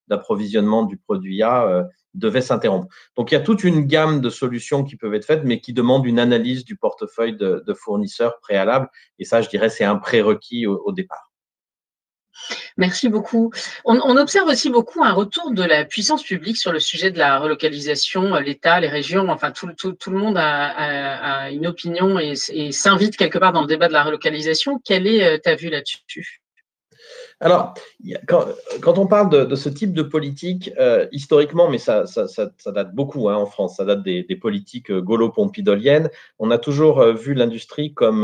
d'approvisionnement 0.07 0.83
du 0.83 0.97
produit 0.97 1.41
A 1.41 1.85
devait 2.15 2.41
s'interrompre. 2.41 2.87
Donc, 3.15 3.31
il 3.31 3.35
y 3.35 3.37
a 3.37 3.41
toute 3.41 3.63
une 3.63 3.85
gamme 3.85 4.21
de 4.21 4.29
solutions 4.29 4.83
qui 4.83 4.95
peuvent 4.95 5.13
être 5.13 5.25
faites, 5.25 5.43
mais 5.43 5.59
qui 5.59 5.73
demandent 5.73 6.05
une 6.05 6.19
analyse 6.19 6.65
du 6.65 6.75
portefeuille 6.75 7.35
de, 7.35 7.63
fournisseurs 7.73 8.39
préalable. 8.39 8.89
Et 9.19 9.25
ça, 9.25 9.41
je 9.41 9.49
dirais, 9.49 9.69
c'est 9.69 9.83
un 9.83 9.97
prérequis 9.97 10.65
au, 10.65 10.91
départ. 10.91 11.31
Merci 12.77 13.09
beaucoup. 13.09 13.51
On, 13.85 14.17
observe 14.17 14.47
aussi 14.47 14.69
beaucoup 14.69 15.03
un 15.03 15.13
retour 15.13 15.51
de 15.51 15.63
la 15.63 15.85
puissance 15.85 16.23
publique 16.23 16.57
sur 16.57 16.71
le 16.71 16.79
sujet 16.79 17.11
de 17.11 17.17
la 17.17 17.39
relocalisation, 17.39 18.35
l'État, 18.35 18.79
les 18.79 18.89
régions, 18.89 19.29
enfin 19.29 19.51
tout, 19.51 19.67
le 19.67 20.17
monde 20.17 20.37
a, 20.37 21.49
une 21.51 21.67
opinion 21.67 22.19
et, 22.19 22.33
et 22.49 22.71
s'invite 22.71 23.17
quelque 23.17 23.37
part 23.37 23.53
dans 23.53 23.61
le 23.61 23.67
débat 23.67 23.87
de 23.87 23.93
la 23.93 24.03
relocalisation. 24.03 24.79
Quelle 24.83 25.07
est 25.07 25.23
euh, 25.23 25.37
ta 25.37 25.55
vue 25.55 25.69
là-dessus? 25.69 26.44
Alors, 27.41 27.73
quand, 28.27 28.97
on 28.97 29.07
parle 29.07 29.47
de, 29.47 29.55
ce 29.55 29.67
type 29.67 29.93
de 29.93 30.03
politique, 30.03 30.71
euh, 30.79 31.05
historiquement, 31.11 31.69
mais 31.69 31.77
ça, 31.77 32.05
date 32.67 32.95
beaucoup 32.95 33.29
hein, 33.29 33.35
en 33.35 33.45
France, 33.45 33.77
ça 33.77 33.85
date 33.85 34.03
des, 34.03 34.23
politiques 34.41 34.89
euh, 34.89 35.01
gaulo-pompidoliennes, 35.01 36.09
on 36.39 36.49
a 36.49 36.57
toujours 36.57 37.01
euh, 37.01 37.13
vu 37.13 37.33
l'industrie 37.33 37.93
comme, 37.93 38.23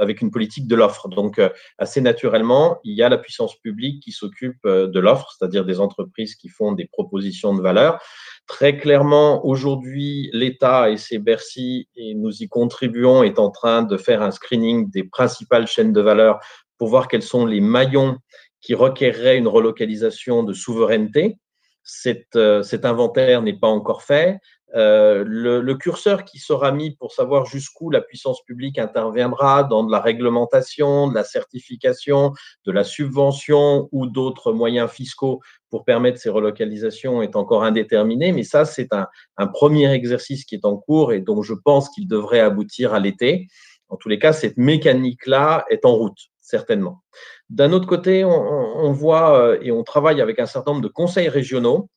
avec 0.00 0.20
une 0.20 0.30
politique 0.32 0.66
de 0.66 0.74
l'offre. 0.74 1.08
Donc, 1.08 1.40
assez 1.78 2.00
naturellement, 2.00 2.80
il 2.82 2.94
y 2.94 3.02
a 3.02 3.08
la 3.08 3.18
puissance 3.18 3.56
publique 3.60 4.02
qui 4.02 4.10
s'occupe 4.10 4.66
de 4.66 5.00
l'offre, 5.00 5.32
c'est-à-dire 5.38 5.64
des 5.64 5.78
entreprises 5.78 6.34
qui 6.34 6.48
font 6.48 6.72
des 6.72 6.88
propositions 6.92 7.54
de 7.54 7.62
valeur. 7.62 8.00
Très 8.48 8.76
clairement, 8.76 9.46
aujourd'hui, 9.46 10.30
l'État 10.32 10.90
et 10.90 10.96
ses 10.96 11.18
Bercy, 11.18 11.88
et 11.94 12.14
nous 12.14 12.42
y 12.42 12.48
contribuons, 12.48 13.22
est 13.22 13.38
en 13.38 13.50
train 13.50 13.82
de 13.82 13.96
faire 13.96 14.20
un 14.20 14.32
screening 14.32 14.90
des 14.90 15.04
principales 15.04 15.68
chaînes 15.68 15.92
de 15.92 16.00
valeur 16.00 16.40
pour 16.82 16.88
voir 16.88 17.06
quels 17.06 17.22
sont 17.22 17.46
les 17.46 17.60
maillons 17.60 18.18
qui 18.60 18.74
requerraient 18.74 19.38
une 19.38 19.46
relocalisation 19.46 20.42
de 20.42 20.52
souveraineté. 20.52 21.36
Cet, 21.84 22.34
euh, 22.34 22.64
inventaire 22.82 23.40
n'est 23.40 23.56
pas 23.56 23.68
encore 23.68 24.02
fait. 24.02 24.40
Euh, 24.74 25.22
le, 25.24 25.60
le, 25.60 25.74
curseur 25.76 26.24
qui 26.24 26.40
sera 26.40 26.72
mis 26.72 26.90
pour 26.96 27.12
savoir 27.12 27.46
jusqu'où 27.46 27.88
la 27.88 28.00
puissance 28.00 28.42
publique 28.42 28.80
interviendra 28.80 29.62
dans 29.62 29.84
de 29.84 29.92
la 29.92 30.00
réglementation, 30.00 31.06
de 31.06 31.14
la 31.14 31.22
certification, 31.22 32.32
de 32.66 32.72
la 32.72 32.82
subvention 32.82 33.88
ou 33.92 34.08
d'autres 34.08 34.52
moyens 34.52 34.90
fiscaux 34.90 35.40
pour 35.70 35.84
permettre 35.84 36.18
ces 36.18 36.30
relocalisations 36.30 37.22
est 37.22 37.36
encore 37.36 37.62
indéterminé. 37.62 38.32
Mais 38.32 38.42
ça, 38.42 38.64
c'est 38.64 38.92
un, 38.92 39.06
un 39.36 39.46
premier 39.46 39.88
exercice 39.92 40.44
qui 40.44 40.56
est 40.56 40.64
en 40.64 40.78
cours 40.78 41.12
et 41.12 41.20
dont 41.20 41.42
je 41.42 41.54
pense 41.54 41.90
qu'il 41.90 42.08
devrait 42.08 42.40
aboutir 42.40 42.92
à 42.92 42.98
l'été. 42.98 43.46
En 43.88 43.96
tous 43.96 44.08
les 44.08 44.18
cas, 44.18 44.32
cette 44.32 44.56
mécanique-là 44.56 45.64
est 45.70 45.84
en 45.84 45.94
route 45.94 46.31
certainement. 46.52 47.02
D'un 47.48 47.72
autre 47.72 47.86
côté, 47.86 48.24
on, 48.24 48.92
voit 48.92 49.28
euh, 49.38 49.58
et 49.62 49.72
on 49.72 49.84
travaille 49.84 50.20
avec 50.20 50.38
un 50.38 50.44
certain 50.54 50.72
nombre 50.72 50.88
de 50.88 50.94
conseils 51.00 51.30
régionaux 51.40 51.88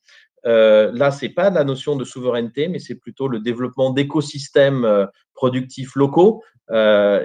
Euh, 0.48 0.92
là, 1.02 1.10
ce 1.10 1.22
n'est 1.26 1.34
pas 1.40 1.50
la 1.50 1.64
notion 1.64 1.94
de 2.02 2.06
souveraineté, 2.14 2.68
mais 2.72 2.82
c'est 2.86 3.00
plutôt 3.06 3.28
le 3.36 3.40
développement 3.50 3.90
d'écosystèmes 3.98 4.86
euh, 4.86 5.08
productifs 5.34 5.96
locaux 5.96 6.34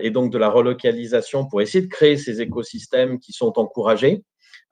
et 0.07 0.11
donc 0.17 0.27
de 0.35 0.39
la 0.45 0.51
relocalisation 0.59 1.39
pour 1.49 1.59
essayer 1.63 1.85
de 1.89 1.95
créer 1.99 2.17
ces 2.25 2.37
écosystèmes 2.47 3.15
qui 3.25 3.33
sont 3.41 3.55
encouragés 3.65 4.17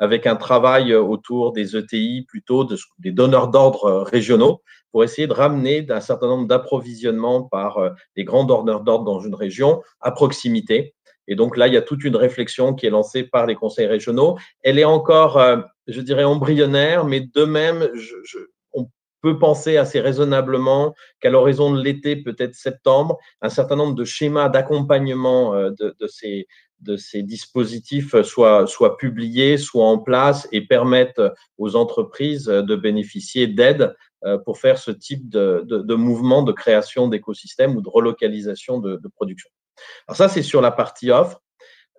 avec 0.06 0.22
un 0.26 0.36
travail 0.36 0.86
autour 0.94 1.52
des 1.56 1.66
ETI, 1.80 2.26
plutôt 2.32 2.60
des 3.04 3.12
donneurs 3.20 3.48
d'ordre 3.54 3.84
régionaux, 4.14 4.56
pour 4.90 5.00
essayer 5.06 5.26
de 5.26 5.38
ramener 5.44 5.76
un 6.00 6.04
certain 6.10 6.28
nombre 6.32 6.48
d'approvisionnements 6.50 7.42
par 7.56 7.72
les 8.16 8.24
grands 8.28 8.46
donneurs 8.50 8.82
d'ordre 8.86 9.06
dans 9.12 9.20
une 9.28 9.38
région 9.46 9.70
à 10.00 10.10
proximité. 10.20 10.94
Et 11.28 11.36
donc 11.36 11.56
là, 11.56 11.68
il 11.68 11.74
y 11.74 11.76
a 11.76 11.82
toute 11.82 12.02
une 12.02 12.16
réflexion 12.16 12.74
qui 12.74 12.86
est 12.86 12.90
lancée 12.90 13.22
par 13.22 13.46
les 13.46 13.54
conseils 13.54 13.86
régionaux. 13.86 14.36
Elle 14.62 14.78
est 14.78 14.84
encore 14.84 15.38
je 15.88 16.02
dirais, 16.02 16.24
embryonnaire, 16.24 17.04
mais 17.04 17.20
de 17.20 17.44
même, 17.44 17.88
on 18.72 18.88
peut 19.22 19.38
penser 19.38 19.78
assez 19.78 20.00
raisonnablement 20.00 20.94
qu'à 21.20 21.30
l'horizon 21.30 21.74
de 21.74 21.82
l'été, 21.82 22.16
peut-être 22.16 22.54
septembre, 22.54 23.18
un 23.40 23.48
certain 23.48 23.74
nombre 23.74 23.94
de 23.94 24.04
schémas 24.04 24.50
d'accompagnement 24.50 25.54
euh, 25.54 25.70
de, 25.70 26.06
ces, 26.06 27.22
dispositifs 27.22 28.20
soient, 28.22 28.66
soient 28.66 28.96
publiés, 28.98 29.56
soient 29.56 29.86
en 29.86 29.98
place 29.98 30.46
et 30.52 30.66
permettent 30.66 31.22
aux 31.56 31.74
entreprises 31.74 32.44
de 32.44 32.76
bénéficier 32.76 33.46
d'aides 33.48 33.96
euh, 34.24 34.38
pour 34.38 34.58
faire 34.58 34.78
ce 34.78 34.90
type 34.90 35.28
de, 35.28 35.94
mouvement 35.94 36.42
de 36.42 36.52
création 36.52 37.08
d'écosystèmes 37.08 37.76
ou 37.76 37.80
de 37.80 37.88
relocalisation 37.88 38.78
de 38.78 39.08
production. 39.08 39.48
Alors 40.06 40.16
ça, 40.16 40.28
c'est 40.28 40.42
sur 40.42 40.60
la 40.60 40.70
partie 40.70 41.10
offre. 41.10 41.40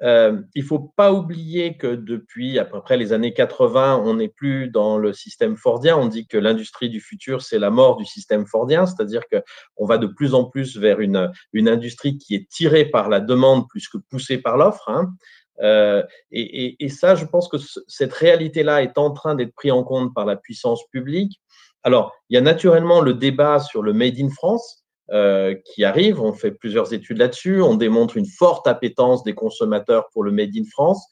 Euh, 0.02 0.42
il 0.56 0.64
ne 0.64 0.68
faut 0.68 0.80
pas 0.80 1.12
oublier 1.12 1.76
que 1.76 1.96
depuis 1.96 2.58
à 2.58 2.64
peu 2.64 2.82
près 2.82 2.96
les 2.96 3.12
années 3.12 3.34
80, 3.34 4.02
on 4.06 4.14
n'est 4.16 4.30
plus 4.30 4.70
dans 4.70 4.98
le 4.98 5.12
système 5.12 5.58
fordien. 5.58 5.98
On 5.98 6.08
dit 6.08 6.26
que 6.26 6.38
l'industrie 6.38 6.90
du 6.90 7.02
futur, 7.02 7.42
c'est 7.42 7.60
la 7.60 7.70
mort 7.70 7.98
du 7.98 8.06
système 8.06 8.46
fordien, 8.46 8.86
c'est-à-dire 8.86 9.24
qu'on 9.28 9.86
va 9.86 9.98
de 9.98 10.08
plus 10.08 10.34
en 10.34 10.46
plus 10.46 10.78
vers 10.78 11.02
une, 11.02 11.32
une, 11.52 11.68
industrie 11.68 12.18
qui 12.18 12.36
est 12.36 12.48
tirée 12.50 12.86
par 12.86 13.10
la 13.10 13.20
demande 13.20 13.68
plus 13.68 13.90
que 13.90 13.98
poussée 13.98 14.38
par 14.38 14.58
l'offre. 14.58 14.88
Hein. 14.88 15.14
Euh, 15.62 16.04
et, 16.32 16.66
et, 16.66 16.86
et, 16.86 16.90
ça, 16.90 17.16
je 17.16 17.26
pense 17.26 17.50
que 17.50 17.58
cette 17.88 18.14
réalité-là 18.14 18.82
est 18.82 18.98
en 18.98 19.12
train 19.12 19.36
d'être 19.36 19.54
prise 19.54 19.74
en 19.74 19.84
compte 19.84 20.14
par 20.14 20.26
la 20.26 20.38
puissance 20.38 20.82
publique. 20.92 21.42
Alors, 21.84 22.14
il 22.30 22.36
y 22.36 22.38
a 22.38 22.42
naturellement 22.42 23.02
le 23.02 23.14
débat 23.14 23.60
sur 23.60 23.82
le 23.82 23.92
Made 23.92 24.20
in 24.20 24.30
France. 24.30 24.79
Euh, 25.12 25.56
qui 25.66 25.84
arrive. 25.84 26.22
On 26.22 26.34
fait 26.34 26.52
plusieurs 26.52 26.94
études 26.94 27.18
là-dessus. 27.18 27.62
On 27.62 27.74
démontre 27.74 28.18
une 28.18 28.28
forte 28.28 28.68
appétence 28.68 29.24
des 29.24 29.34
consommateurs 29.34 30.08
pour 30.14 30.24
le 30.24 30.32
Made 30.32 30.56
in 30.56 30.66
France. 30.70 31.04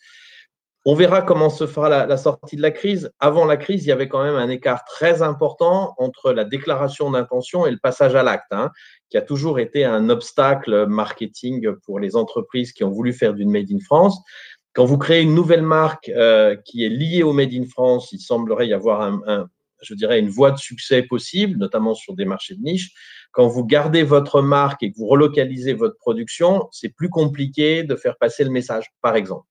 On 0.85 0.93
verra 0.93 1.23
comment 1.23 1.49
se 1.49 1.65
fera 1.65 2.05
la, 2.05 2.17
sortie 2.17 2.55
de 2.55 2.61
la 2.61 2.69
crise. 2.69 3.11
Avant 3.19 3.43
la 3.43 3.57
crise, 3.57 3.85
il 3.85 3.89
y 3.89 3.91
avait 3.91 4.07
quand 4.07 4.23
même 4.23 4.35
un 4.35 4.49
écart 4.49 4.85
très 4.85 5.21
important 5.23 5.95
entre 5.97 6.31
la 6.31 6.45
déclaration 6.45 7.09
d'intention 7.09 7.65
et 7.65 7.71
le 7.71 7.77
passage 7.77 8.15
à 8.15 8.21
l'acte, 8.21 8.51
hein, 8.51 8.69
qui 9.09 9.17
a 9.17 9.21
toujours 9.21 9.59
été 9.59 9.83
un 9.83 10.09
obstacle 10.09 10.85
marketing 10.85 11.71
pour 11.83 11.99
les 11.99 12.15
entreprises 12.15 12.73
qui 12.73 12.83
ont 12.83 12.91
voulu 12.91 13.13
faire 13.13 13.33
d'une 13.33 13.49
Made 13.49 13.71
in 13.71 13.79
France. 13.79 14.21
Quand 14.73 14.85
vous 14.85 14.99
créez 14.99 15.23
une 15.23 15.33
nouvelle 15.33 15.63
marque 15.63 16.09
euh, 16.09 16.55
qui 16.65 16.85
est 16.85 16.89
liée 16.89 17.23
au 17.23 17.33
Made 17.33 17.53
in 17.53 17.65
France, 17.65 18.11
il 18.11 18.19
semblerait 18.19 18.67
y 18.67 18.73
avoir 18.73 19.01
un, 19.01 19.49
je 19.81 19.93
dirais, 19.93 20.19
une 20.19 20.29
voie 20.29 20.51
de 20.51 20.57
succès 20.57 21.03
possible, 21.03 21.57
notamment 21.57 21.93
sur 21.93 22.15
des 22.15 22.25
marchés 22.25 22.55
de 22.55 22.61
niche. 22.61 22.91
Quand 23.31 23.47
vous 23.47 23.65
gardez 23.65 24.03
votre 24.03 24.41
marque 24.41 24.83
et 24.83 24.91
que 24.91 24.97
vous 24.97 25.07
relocalisez 25.07 25.73
votre 25.73 25.97
production, 25.97 26.67
c'est 26.71 26.89
plus 26.89 27.09
compliqué 27.09 27.83
de 27.83 27.95
faire 27.95 28.17
passer 28.17 28.43
le 28.43 28.49
message, 28.49 28.85
par 29.01 29.15
exemple. 29.15 29.45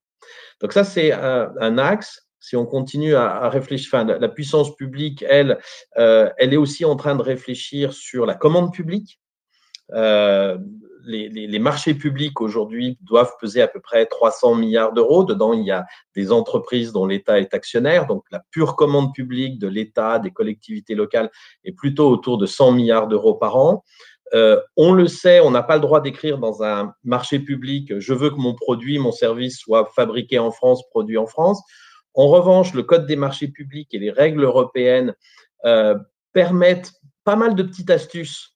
Donc 0.60 0.72
ça, 0.72 0.84
c'est 0.84 1.12
un, 1.12 1.78
axe. 1.78 2.26
Si 2.40 2.56
on 2.56 2.66
continue 2.66 3.14
à, 3.14 3.48
réfléchir, 3.48 3.88
enfin, 3.92 4.04
la, 4.04 4.28
puissance 4.28 4.74
publique, 4.76 5.24
elle, 5.28 5.58
euh, 5.98 6.30
elle 6.38 6.52
est 6.52 6.58
aussi 6.58 6.84
en 6.84 6.96
train 6.96 7.16
de 7.16 7.22
réfléchir 7.22 7.92
sur 7.92 8.26
la 8.26 8.34
commande 8.34 8.72
publique. 8.72 9.20
Euh, 9.92 10.58
les, 11.06 11.58
marchés 11.58 11.94
publics 11.94 12.40
aujourd'hui 12.40 12.98
doivent 13.00 13.32
peser 13.40 13.62
à 13.62 13.68
peu 13.68 13.80
près 13.80 14.06
300 14.06 14.56
milliards 14.56 14.92
d'euros. 14.92 15.24
Dedans, 15.24 15.52
il 15.52 15.64
y 15.64 15.70
a 15.70 15.86
des 16.14 16.32
entreprises 16.32 16.92
dont 16.92 17.06
l'État 17.06 17.38
est 17.38 17.54
actionnaire. 17.54 18.06
Donc, 18.06 18.24
la 18.30 18.42
pure 18.50 18.76
commande 18.76 19.14
publique 19.14 19.58
de 19.58 19.68
l'État, 19.68 20.18
des 20.18 20.30
collectivités 20.30 20.94
locales, 20.94 21.30
est 21.64 21.72
plutôt 21.72 22.10
autour 22.10 22.38
de 22.38 22.46
100 22.46 22.72
milliards 22.72 23.06
d'euros 23.06 23.34
par 23.34 23.56
an. 23.56 23.84
Euh, 24.34 24.60
on 24.76 24.92
le 24.92 25.06
sait, 25.06 25.40
on 25.40 25.52
n'a 25.52 25.62
pas 25.62 25.76
le 25.76 25.80
droit 25.80 26.00
d'écrire 26.00 26.38
dans 26.38 26.64
un 26.64 26.92
marché 27.04 27.38
public 27.38 28.00
je 28.00 28.12
veux 28.12 28.30
que 28.30 28.40
mon 28.40 28.54
produit, 28.54 28.98
mon 28.98 29.12
service 29.12 29.58
soit 29.58 29.88
fabriqué 29.94 30.40
en 30.40 30.50
France, 30.50 30.82
produit 30.90 31.16
en 31.16 31.26
France. 31.26 31.62
En 32.14 32.26
revanche, 32.26 32.74
le 32.74 32.82
Code 32.82 33.06
des 33.06 33.14
marchés 33.14 33.48
publics 33.48 33.92
et 33.94 33.98
les 34.00 34.10
règles 34.10 34.42
européennes 34.42 35.14
euh, 35.64 35.96
permettent 36.32 36.92
pas 37.22 37.36
mal 37.36 37.54
de 37.54 37.62
petites 37.62 37.90
astuces 37.90 38.55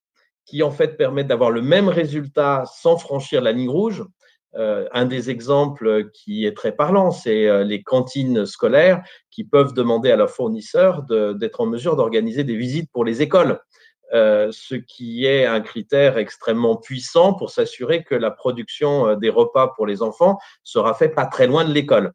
qui 0.51 0.65
en 0.65 0.73
fait 0.73 0.97
permettent 0.97 1.29
d'avoir 1.29 1.53
le 1.53 1.63
même 1.63 1.89
résultat 1.89 2.65
sans 2.67 2.99
franchir 2.99 3.41
la 3.41 3.53
ligne 3.53 3.71
rouge. 3.71 4.05
Euh, 4.57 4.89
un 4.93 5.05
des 5.05 5.31
exemples 5.31 6.11
qui 6.13 6.45
est 6.45 6.57
très 6.57 6.73
parlant, 6.73 7.13
c'est 7.13 7.47
euh, 7.47 7.63
les 7.63 7.85
cantines 7.85 8.47
scolaires 8.47 9.01
qui 9.31 9.45
peuvent 9.45 9.75
demander 9.75 10.11
à 10.11 10.17
leurs 10.17 10.31
fournisseurs 10.31 11.05
d'être 11.05 11.61
en 11.61 11.67
mesure 11.67 11.95
d'organiser 11.95 12.43
des 12.43 12.57
visites 12.57 12.91
pour 12.93 13.05
les 13.05 13.23
écoles, 13.23 13.61
euh, 14.13 14.49
ce 14.51 14.75
qui 14.75 15.25
est 15.25 15.47
un 15.47 15.61
critère 15.61 16.19
extrêmement 16.19 16.75
puissant 16.75 17.33
pour 17.33 17.51
s'assurer 17.51 18.03
que 18.03 18.17
la 18.17 18.33
production 18.33 19.15
des 19.15 19.31
repas 19.31 19.69
pour 19.77 19.87
les 19.87 20.03
enfants 20.03 20.37
sera 20.65 20.95
faite 20.95 21.15
pas 21.15 21.27
très 21.27 21.47
loin 21.47 21.65
de 21.65 21.73
l'école 21.73 22.13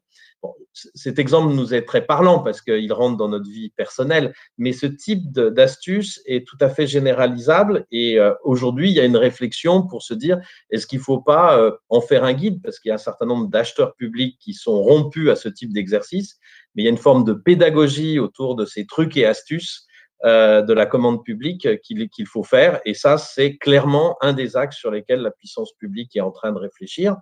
cet 0.94 1.18
exemple 1.18 1.54
nous 1.54 1.74
est 1.74 1.84
très 1.84 2.04
parlant 2.04 2.40
parce 2.40 2.60
qu'il 2.60 2.92
rentre 2.92 3.16
dans 3.16 3.28
notre 3.28 3.48
vie 3.48 3.70
personnelle, 3.70 4.34
mais 4.58 4.72
ce 4.72 4.86
type 4.86 5.32
d'astuce 5.32 6.20
est 6.26 6.46
tout 6.46 6.58
à 6.60 6.68
fait 6.68 6.86
généralisable 6.86 7.86
et 7.90 8.18
euh, 8.18 8.34
aujourd'hui, 8.44 8.90
il 8.90 8.94
y 8.94 9.00
a 9.00 9.04
une 9.04 9.16
réflexion 9.16 9.86
pour 9.86 10.02
se 10.02 10.14
dire 10.14 10.38
est-ce 10.70 10.86
qu'il 10.86 10.98
ne 10.98 11.04
faut 11.04 11.20
pas 11.20 11.58
euh, 11.58 11.72
en 11.88 12.00
faire 12.00 12.24
un 12.24 12.34
guide? 12.34 12.60
Parce 12.62 12.78
qu'il 12.78 12.90
y 12.90 12.92
a 12.92 12.96
un 12.96 12.98
certain 12.98 13.26
nombre 13.26 13.48
d'acheteurs 13.48 13.94
publics 13.94 14.38
qui 14.38 14.52
sont 14.52 14.82
rompus 14.82 15.30
à 15.30 15.36
ce 15.36 15.48
type 15.48 15.72
d'exercice, 15.72 16.38
mais 16.74 16.82
il 16.82 16.84
y 16.84 16.88
a 16.88 16.92
une 16.92 16.98
forme 16.98 17.24
de 17.24 17.32
pédagogie 17.32 18.18
autour 18.18 18.54
de 18.54 18.66
ces 18.66 18.86
trucs 18.86 19.16
et 19.16 19.26
astuces 19.26 19.86
euh, 20.24 20.62
de 20.62 20.72
la 20.72 20.86
commande 20.86 21.24
publique 21.24 21.68
qu'il 21.82 22.26
faut 22.26 22.42
faire 22.42 22.80
et 22.84 22.94
ça, 22.94 23.18
c'est 23.18 23.56
clairement 23.56 24.16
un 24.20 24.32
des 24.32 24.56
axes 24.56 24.78
sur 24.78 24.90
lesquels 24.90 25.20
la 25.20 25.30
puissance 25.30 25.72
publique 25.74 26.16
est 26.16 26.20
en 26.20 26.30
train 26.30 26.52
de 26.52 26.58
réfléchir. 26.58 27.16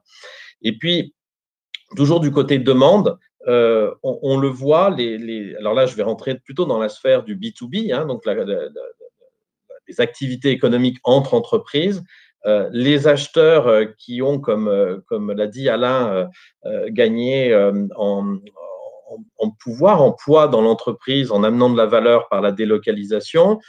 Et 0.63 0.79
puis, 0.79 1.15
Toujours 1.97 2.21
du 2.21 2.31
côté 2.31 2.59
demande, 2.59 3.19
euh, 3.47 3.95
on, 4.03 4.39
le 4.39 4.49
voit, 4.49 4.87
alors 5.59 5.75
là, 5.75 5.87
je 5.87 5.95
vais 5.97 6.03
rentrer 6.03 6.37
plutôt 6.37 6.65
dans 6.65 6.79
la 6.79 6.89
sphère 6.89 7.25
du 7.25 7.37
B2B, 7.37 7.93
hein, 7.93 8.07
donc 8.07 8.25
les 9.87 10.01
activités 10.01 10.51
économiques 10.51 10.99
entre 11.05 11.35
entreprises. 11.35 12.03
Euh, 12.47 12.69
les 12.73 13.09
acheteurs 13.09 13.69
euh, 13.69 13.85
qui 13.97 14.21
ont, 14.21 14.39
comme, 14.39 15.33
l'a 15.33 15.47
dit 15.47 15.69
Alain, 15.69 16.29
gagné 16.89 17.55
en, 17.97 18.39
pouvoir, 19.63 20.03
en 20.03 20.13
poids 20.13 20.49
dans 20.49 20.63
l'entreprise 20.63 21.31
en 21.31 21.43
amenant 21.45 21.71
de 21.71 21.77
la 21.77 21.87
valeur 21.87 22.29
par 22.29 22.41
la 22.41 22.53
délocalisation, 22.53 23.61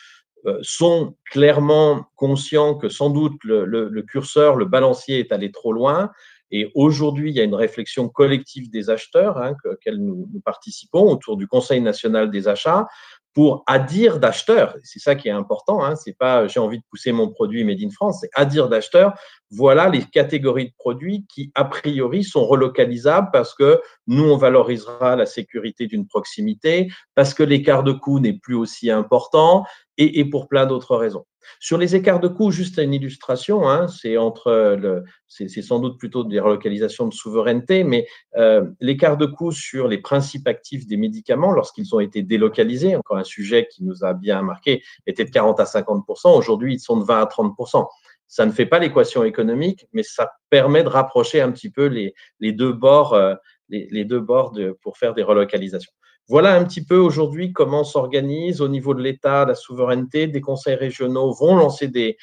sont 0.61 1.15
clairement 1.31 2.05
conscients 2.15 2.75
que 2.75 2.87
sans 2.87 3.09
doute 3.09 3.43
le, 3.43 4.01
curseur, 4.03 4.55
le 4.55 4.65
balancier 4.65 5.19
est 5.19 5.31
allé 5.31 5.51
trop 5.51 5.73
loin 5.73 6.11
et 6.51 6.71
aujourd'hui, 6.75 7.31
il 7.31 7.35
y 7.35 7.39
a 7.39 7.43
une 7.43 7.55
réflexion 7.55 8.09
collective 8.09 8.69
des 8.69 8.89
acheteurs, 8.89 9.37
hein, 9.37 9.55
auquel 9.65 9.97
nous, 9.97 10.27
participons, 10.43 11.11
autour 11.11 11.37
du 11.37 11.47
Conseil 11.47 11.81
national 11.81 12.29
des 12.29 12.47
achats, 12.47 12.87
pour 13.33 13.63
à 13.67 13.79
dire 13.79 14.19
d'acheteurs. 14.19 14.77
C'est 14.81 14.99
ça 14.99 15.13
qui 15.13 15.27
est 15.27 15.31
important. 15.31 15.83
Hein, 15.83 15.97
c'est 15.97 16.17
pas 16.17 16.47
j'ai 16.47 16.61
envie 16.61 16.77
de 16.77 16.83
pousser 16.89 17.11
mon 17.11 17.29
produit 17.29 17.65
made 17.65 17.81
in 17.81 17.89
France, 17.89 18.19
c'est 18.21 18.29
à 18.33 18.45
dire 18.45 18.69
d'acheteurs. 18.69 19.13
Voilà 19.51 19.89
les 19.89 20.03
catégories 20.03 20.69
de 20.69 20.73
produits 20.77 21.25
qui 21.27 21.51
a 21.53 21.65
priori 21.65 22.23
sont 22.23 22.45
relocalisables 22.45 23.29
parce 23.33 23.53
que 23.53 23.81
nous 24.07 24.23
on 24.23 24.37
valorisera 24.37 25.17
la 25.17 25.25
sécurité 25.25 25.85
d'une 25.85 26.07
proximité, 26.07 26.89
parce 27.13 27.33
que 27.33 27.43
l'écart 27.43 27.83
de 27.83 27.91
coût 27.91 28.21
n'est 28.21 28.39
plus 28.39 28.55
aussi 28.55 28.89
important 28.89 29.65
et, 29.97 30.19
et 30.19 30.25
pour 30.25 30.47
plein 30.47 30.65
d'autres 30.65 30.95
raisons. 30.95 31.25
Sur 31.59 31.77
les 31.77 31.95
écarts 31.95 32.19
de 32.19 32.27
coûts, 32.27 32.51
juste 32.51 32.77
une 32.79 32.93
illustration, 32.93 33.69
hein, 33.69 33.87
c'est 33.87 34.17
entre 34.17 34.75
le, 34.79 35.03
c'est 35.27 35.61
sans 35.61 35.79
doute 35.79 35.97
plutôt 35.99 36.23
des 36.23 36.39
relocalisations 36.39 37.07
de 37.07 37.13
souveraineté, 37.13 37.83
mais 37.83 38.07
euh, 38.35 38.65
l'écart 38.79 39.17
de 39.17 39.25
coûts 39.25 39.51
sur 39.51 39.87
les 39.87 39.99
principes 39.99 40.47
actifs 40.47 40.87
des 40.87 40.97
médicaments 40.97 41.51
lorsqu'ils 41.51 41.93
ont 41.95 41.99
été 41.99 42.23
délocalisés, 42.23 42.95
encore 42.95 43.17
un 43.17 43.23
sujet 43.23 43.67
qui 43.71 43.83
nous 43.83 44.03
a 44.03 44.13
bien 44.13 44.41
marqué, 44.41 44.83
était 45.05 45.25
de 45.25 45.31
40 45.31 45.59
à 45.59 45.65
50% 45.65 46.35
Aujourd'hui, 46.35 46.75
ils 46.75 46.79
sont 46.79 46.97
de 46.97 47.05
20 47.05 47.21
à 47.21 47.25
30% 47.25 47.85
ça 48.27 48.45
ne 48.45 48.51
fait 48.51 48.65
pas 48.65 48.79
l'équation 48.79 49.23
économique, 49.23 49.85
mais 49.93 50.03
ça 50.03 50.33
permet 50.49 50.83
de 50.83 50.89
rapprocher 50.89 51.41
un 51.41 51.51
petit 51.51 51.69
peu 51.69 51.85
les, 51.85 52.15
les 52.39 52.51
deux 52.51 52.73
bords, 52.73 53.13
euh, 53.13 53.35
les, 53.69 53.87
les, 53.91 54.03
deux 54.03 54.19
bords 54.19 54.51
de, 54.51 54.77
pour 54.81 54.97
faire 54.97 55.13
des 55.13 55.23
relocalisations. 55.23 55.91
Voilà 56.27 56.55
un 56.55 56.63
petit 56.65 56.83
peu 56.83 56.97
aujourd'hui 56.97 57.53
comment 57.53 57.83
s'organise 57.83 58.59
au 58.59 58.67
niveau 58.67 58.95
de 58.95 59.01
l'État, 59.01 59.45
la 59.45 59.53
souveraineté. 59.53 60.25
Des 60.25 60.41
conseils 60.41 60.73
régionaux 60.73 61.31
vont 61.33 61.55
lancer 61.55 61.87
des, 61.87 62.17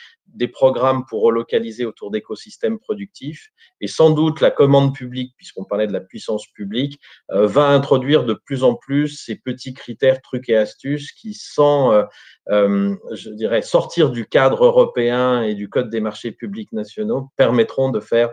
programmes 0.52 1.04
pour 1.04 1.22
relocaliser 1.22 1.84
autour 1.84 2.10
d'écosystèmes 2.10 2.80
productifs. 2.80 3.50
Et 3.80 3.86
sans 3.86 4.10
doute, 4.10 4.40
la 4.40 4.50
commande 4.50 4.92
publique, 4.92 5.34
puisqu'on 5.36 5.62
parlait 5.62 5.86
de 5.86 5.92
la 5.92 6.00
puissance 6.00 6.48
publique, 6.48 6.98
euh, 7.30 7.46
va 7.46 7.68
introduire 7.68 8.24
de 8.24 8.34
plus 8.34 8.64
en 8.64 8.74
plus 8.74 9.08
ces 9.08 9.36
petits 9.36 9.72
critères, 9.72 10.20
trucs 10.20 10.48
et 10.48 10.56
astuces 10.56 11.12
qui, 11.12 11.34
sans, 11.34 11.92
euh, 11.92 12.02
euh, 12.50 12.96
je 13.12 13.30
dirais, 13.30 13.62
sortir 13.62 14.10
du 14.10 14.26
cadre 14.26 14.64
européen 14.64 15.42
et 15.42 15.54
du 15.54 15.68
Code 15.68 15.90
des 15.90 16.00
marchés 16.00 16.32
publics 16.32 16.72
nationaux, 16.72 17.28
permettront 17.36 17.90
de 17.90 18.00
faire 18.00 18.32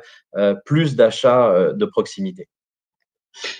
plus 0.66 0.96
d'achats 0.96 1.74
de 1.74 1.86
proximité. 1.86 2.48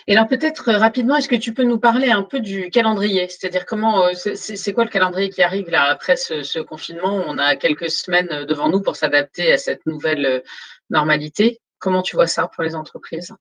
Et 0.08 0.14
alors 0.16 0.28
peut-être 0.28 0.70
euh, 0.70 0.78
rapidement, 0.78 1.16
est-ce 1.16 1.30
que 1.30 1.36
tu 1.36 1.54
peux 1.54 1.64
nous 1.64 1.80
parler 1.80 2.10
un 2.10 2.24
peu 2.24 2.40
du 2.40 2.70
calendrier? 2.70 3.28
C'est-à-dire 3.30 3.66
comment 3.66 4.06
euh, 4.06 4.14
c'est 4.14 4.74
quoi 4.74 4.84
le 4.84 4.90
calendrier 4.90 5.30
qui 5.30 5.44
arrive 5.44 5.70
là 5.70 5.84
après 5.84 6.16
ce, 6.16 6.60
confinement? 6.60 7.24
On 7.28 7.38
a 7.38 7.56
quelques 7.56 7.90
semaines 7.90 8.30
euh, 8.32 8.46
devant 8.46 8.70
nous 8.70 8.82
pour 8.82 8.96
s'adapter 8.96 9.52
à 9.52 9.58
cette 9.58 9.86
nouvelle 9.86 10.44
normalité. 10.90 11.62
Comment 11.78 12.02
tu 12.02 12.16
vois 12.16 12.28
ça 12.28 12.48
pour 12.48 12.64
les 12.64 12.76
entreprises? 12.76 13.34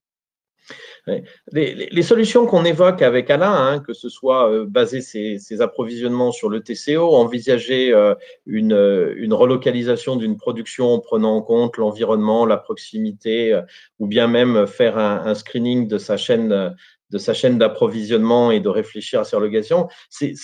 Les, 1.52 2.02
solutions 2.02 2.46
qu'on 2.46 2.64
évoque 2.64 3.02
avec 3.02 3.30
Alain, 3.30 3.52
hein, 3.52 3.78
que 3.80 3.92
ce 3.92 4.08
soit 4.08 4.50
euh, 4.50 4.66
baser 4.66 5.00
ses, 5.00 5.60
approvisionnements 5.60 6.32
sur 6.32 6.48
le 6.48 6.60
TCO, 6.60 7.14
envisager 7.14 7.92
euh, 7.92 8.14
une, 8.46 9.12
une, 9.16 9.34
relocalisation 9.34 10.16
d'une 10.16 10.36
production 10.36 10.92
en 10.92 11.00
prenant 11.00 11.36
en 11.36 11.42
compte 11.42 11.76
l'environnement, 11.76 12.46
la 12.46 12.56
proximité, 12.56 13.52
euh, 13.52 13.62
ou 13.98 14.06
bien 14.06 14.28
même 14.28 14.66
faire 14.66 14.98
un, 14.98 15.34
screening 15.34 15.88
de 15.88 15.98
sa 15.98 16.16
chaîne 16.16 16.74
de 17.10 17.16
sa 17.16 17.32
chaîne 17.32 17.56
d'approvisionnement 17.56 18.50
et 18.50 18.60
de 18.60 18.68
réfléchir 18.68 19.20
à 19.20 19.24
sa 19.24 19.38
relocalisation, 19.38 19.88
c'est 20.10 20.34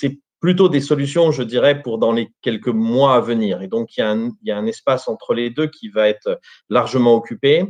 plutôt 0.41 0.69
des 0.69 0.81
solutions, 0.81 1.31
je 1.31 1.43
dirais, 1.43 1.83
pour 1.83 1.99
dans 1.99 2.13
les 2.13 2.31
quelques 2.43 2.69
mois 2.69 3.17
à 3.17 3.21
venir. 3.21 3.63
Et 3.63 3.69
donc, 3.69 3.97
il 3.97 4.01
y 4.45 4.51
a 4.51 4.57
un 4.59 4.67
espace 4.67 5.09
entre 5.09 5.35
les 5.35 5.51
deux 5.51 5.69
qui 5.69 5.89
va 5.89 6.09
être 6.09 6.39
largement 6.69 7.15
occupé. 7.15 7.65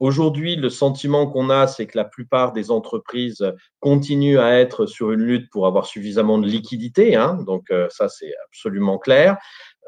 Aujourd'hui, 0.00 0.56
le 0.56 0.70
sentiment 0.70 1.26
qu'on 1.28 1.50
a, 1.50 1.66
c'est 1.66 1.86
que 1.86 1.96
la 1.96 2.04
plupart 2.04 2.52
des 2.52 2.70
entreprises 2.70 3.52
continuent 3.78 4.40
à 4.40 4.58
être 4.58 4.86
sur 4.86 5.12
une 5.12 5.20
lutte 5.20 5.50
pour 5.50 5.66
avoir 5.66 5.86
suffisamment 5.86 6.38
de 6.38 6.46
liquidité. 6.46 7.14
Hein, 7.14 7.38
donc, 7.46 7.70
euh, 7.70 7.86
ça, 7.90 8.08
c'est 8.08 8.32
absolument 8.46 8.98
clair. 8.98 9.36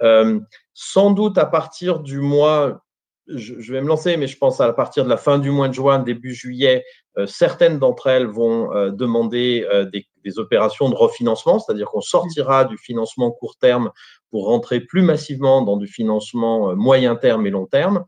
Euh, 0.03 0.39
sans 0.75 1.11
doute 1.11 1.39
à 1.39 1.47
partir 1.47 1.99
du 2.01 2.21
mois, 2.21 2.85
je, 3.27 3.73
vais 3.73 3.81
me 3.81 3.89
lancer, 3.89 4.17
mais 4.17 4.29
je 4.29 4.39
pense 4.39 4.61
à 4.61 4.73
partir 4.73 5.03
de 5.05 5.09
la 5.09 5.17
fin 5.17 5.41
du 5.41 5.51
mois 5.51 5.69
de 5.69 5.75
juin, 5.75 5.99
début 5.99 6.35
juillet, 6.35 6.85
euh, 7.19 7.27
certaines 7.27 7.81
d'entre 7.81 8.07
elles 8.07 8.29
vont 8.29 8.71
demander 8.93 9.67
des, 9.93 10.07
opérations 10.39 10.89
de 10.89 10.95
refinancement, 10.95 11.61
c'est-à-dire 11.61 11.87
qu'on 11.87 12.01
sortira 12.01 12.65
du 12.65 12.77
financement 12.79 13.31
court 13.31 13.57
terme 13.61 13.91
pour 14.31 14.47
rentrer 14.47 14.81
plus 14.81 15.03
massivement 15.03 15.63
dans 15.63 15.77
du 15.77 15.87
financement 15.87 16.75
moyen 16.75 17.15
terme 17.15 17.47
et 17.47 17.51
long 17.51 17.67
terme. 17.67 18.05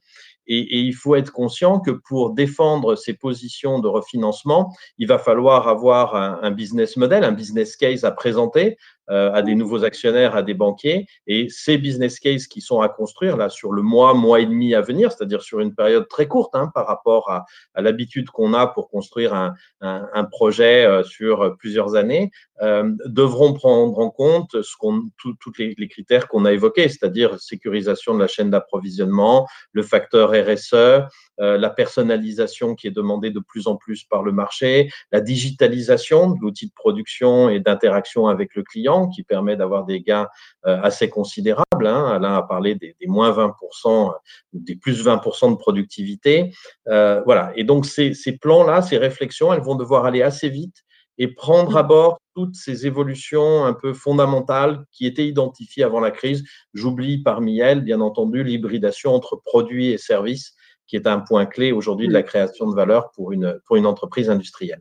Et, 0.48 0.78
il 0.80 0.94
faut 0.94 1.14
être 1.14 1.30
conscient 1.30 1.78
que 1.78 1.90
pour 1.90 2.30
défendre 2.30 2.96
ces 2.96 3.14
positions 3.14 3.78
de 3.78 3.88
refinancement, 3.88 4.74
il 4.98 5.06
va 5.06 5.18
falloir 5.18 5.68
avoir 5.68 6.14
un, 6.14 6.50
business 6.50 6.96
model, 6.96 7.24
un 7.24 7.32
business 7.32 7.76
case 7.76 8.04
à 8.04 8.10
présenter 8.10 8.76
euh, 9.10 9.32
à 9.32 9.42
des 9.42 9.54
nouveaux 9.54 9.84
actionnaires, 9.84 10.34
à 10.36 10.42
des 10.42 10.54
banquiers. 10.54 11.06
Et 11.26 11.48
ces 11.48 11.78
business 11.78 12.18
cases 12.18 12.46
qui 12.46 12.60
sont 12.60 12.80
à 12.80 12.88
construire 12.88 13.36
là 13.36 13.48
sur 13.48 13.72
le 13.72 13.82
mois, 13.82 14.14
mois 14.14 14.40
et 14.40 14.46
demi 14.46 14.74
à 14.74 14.80
venir, 14.80 15.12
c'est-à-dire 15.12 15.42
sur 15.42 15.60
une 15.60 15.74
période 15.74 16.08
très 16.08 16.26
courte 16.26 16.54
hein, 16.54 16.70
par 16.74 16.86
rapport 16.86 17.30
à, 17.30 17.44
l'habitude 17.80 18.28
qu'on 18.30 18.54
a 18.54 18.66
pour 18.66 18.90
construire 18.90 19.34
un, 19.34 20.24
projet 20.30 20.84
euh, 20.84 21.02
sur 21.04 21.56
plusieurs 21.58 21.94
années, 21.94 22.30
euh, 22.60 22.90
devront 23.04 23.52
prendre 23.52 23.98
en 23.98 24.10
compte 24.10 24.62
ce 24.62 24.76
qu'on, 24.76 25.02
tous 25.22 25.52
les, 25.58 25.88
critères 25.88 26.26
qu'on 26.26 26.44
a 26.44 26.52
évoqués, 26.52 26.88
c'est-à-dire 26.88 27.38
sécurisation 27.38 28.14
de 28.14 28.20
la 28.20 28.26
chaîne 28.26 28.50
d'approvisionnement, 28.50 29.46
le 29.72 29.82
facteur 29.82 30.30
RSE, 30.30 30.74
euh, 30.74 31.06
la 31.38 31.70
personnalisation 31.70 32.74
qui 32.74 32.88
est 32.88 32.92
demandée 32.92 33.30
de 33.30 33.38
plus 33.38 33.68
en 33.68 33.76
plus 33.76 34.02
par 34.04 34.24
le 34.24 34.32
marché, 34.32 34.90
la 35.12 35.20
digitalisation 35.20 36.32
de 36.32 36.40
l'outil 36.40 36.66
de 36.66 36.72
production 36.74 37.48
et 37.48 37.60
d'interaction 37.60 38.26
avec 38.26 38.56
le 38.56 38.64
client 38.64 39.08
qui 39.08 39.22
permet 39.22 39.56
d'avoir 39.56 39.84
des 39.84 40.00
gains 40.00 40.26
euh, 40.66 40.80
assez 40.82 41.08
considérables. 41.08 41.86
Hein. 41.86 42.10
Alain 42.10 42.34
a 42.34 42.42
parlé 42.42 42.74
des, 42.74 42.96
moins 43.06 43.30
20%, 43.30 44.12
des 44.52 44.74
plus 44.74 45.06
20% 45.06 45.52
de 45.52 45.56
productivité. 45.56 46.52
Voilà. 46.86 47.52
Et 47.54 47.62
donc, 47.62 47.86
ces 47.86 48.38
plans-là, 48.40 48.82
ces 48.82 48.98
réflexions, 48.98 49.52
elles 49.52 49.60
vont 49.60 49.76
devoir 49.76 50.04
aller 50.06 50.22
assez 50.22 50.48
vite 50.48 50.84
et 51.18 51.28
prendre 51.28 51.76
à 51.76 51.82
bord 51.82 52.18
toutes 52.34 52.54
ces 52.54 52.86
évolutions 52.86 53.64
un 53.64 53.74
peu 53.74 53.92
fondamentales 53.92 54.84
qui 54.92 55.06
étaient 55.06 55.26
identifiées 55.26 55.84
avant 55.84 56.00
la 56.00 56.10
crise. 56.10 56.44
J'oublie 56.74 57.18
parmi 57.18 57.58
elles, 57.58 57.82
bien 57.82 58.00
entendu, 58.00 58.44
l'hybridation 58.44 59.14
entre 59.14 59.36
produits 59.44 59.90
et 59.90 59.98
services 59.98 60.54
qui 60.88 60.96
est 60.96 61.06
un 61.06 61.20
point 61.20 61.46
clé 61.46 61.70
aujourd'hui 61.70 62.08
de 62.08 62.12
la 62.12 62.22
création 62.22 62.68
de 62.68 62.74
valeur 62.74 63.10
pour 63.12 63.32
une, 63.32 63.60
pour 63.66 63.76
une 63.76 63.86
entreprise 63.86 64.30
industrielle. 64.30 64.80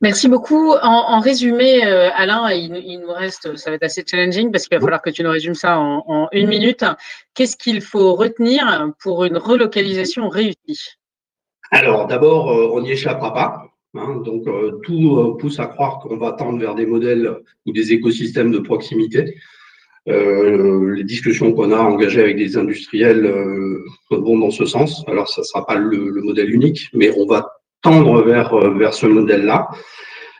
Merci 0.00 0.28
beaucoup. 0.28 0.72
En, 0.80 1.18
résumé, 1.18 1.84
euh, 1.84 2.10
Alain, 2.14 2.48
il, 2.52 3.00
nous 3.00 3.12
reste, 3.12 3.56
ça 3.56 3.70
va 3.70 3.76
être 3.76 3.82
assez 3.82 4.04
challenging 4.06 4.52
parce 4.52 4.68
qu'il 4.68 4.78
va 4.78 4.80
falloir 4.80 5.02
que 5.02 5.10
tu 5.10 5.24
nous 5.24 5.30
résumes 5.30 5.56
ça 5.56 5.80
en, 5.80 6.28
une 6.30 6.46
minute. 6.46 6.84
Qu'est-ce 7.34 7.56
qu'il 7.56 7.80
faut 7.80 8.14
retenir 8.14 8.92
pour 9.02 9.24
une 9.24 9.36
relocalisation 9.36 10.28
réussie? 10.28 10.94
Alors, 11.72 12.06
d'abord, 12.06 12.52
euh, 12.52 12.70
on 12.72 12.80
n'y 12.80 12.92
échappera 12.92 13.34
pas. 13.34 13.64
Hein. 13.94 14.22
donc, 14.24 14.46
euh, 14.46 14.78
tout 14.84 15.36
pousse 15.38 15.58
à 15.58 15.66
croire 15.66 15.98
qu'on 16.00 16.16
va 16.16 16.32
tendre 16.32 16.58
vers 16.58 16.74
des 16.74 16.86
modèles 16.86 17.38
ou 17.66 17.72
des 17.72 17.92
écosystèmes 17.92 18.50
de 18.52 18.58
proximité. 18.58 19.34
Euh, 20.08 20.94
les 20.94 21.04
discussions 21.04 21.52
qu'on 21.52 21.70
a 21.70 21.78
engagées 21.78 22.22
avec 22.22 22.36
des 22.36 22.56
industriels 22.56 23.26
euh, 23.26 23.84
vont 24.10 24.38
dans 24.38 24.50
ce 24.50 24.64
sens. 24.64 25.04
Alors, 25.06 25.28
ça 25.28 25.42
ne 25.42 25.44
sera 25.44 25.66
pas 25.66 25.74
le, 25.76 26.22
modèle 26.22 26.50
unique, 26.50 26.88
mais 26.94 27.10
on 27.16 27.26
va 27.26 27.50
tendre 27.82 28.22
vers, 28.22 28.54
euh, 28.54 28.90
ce 28.90 29.06
modèle-là. 29.06 29.68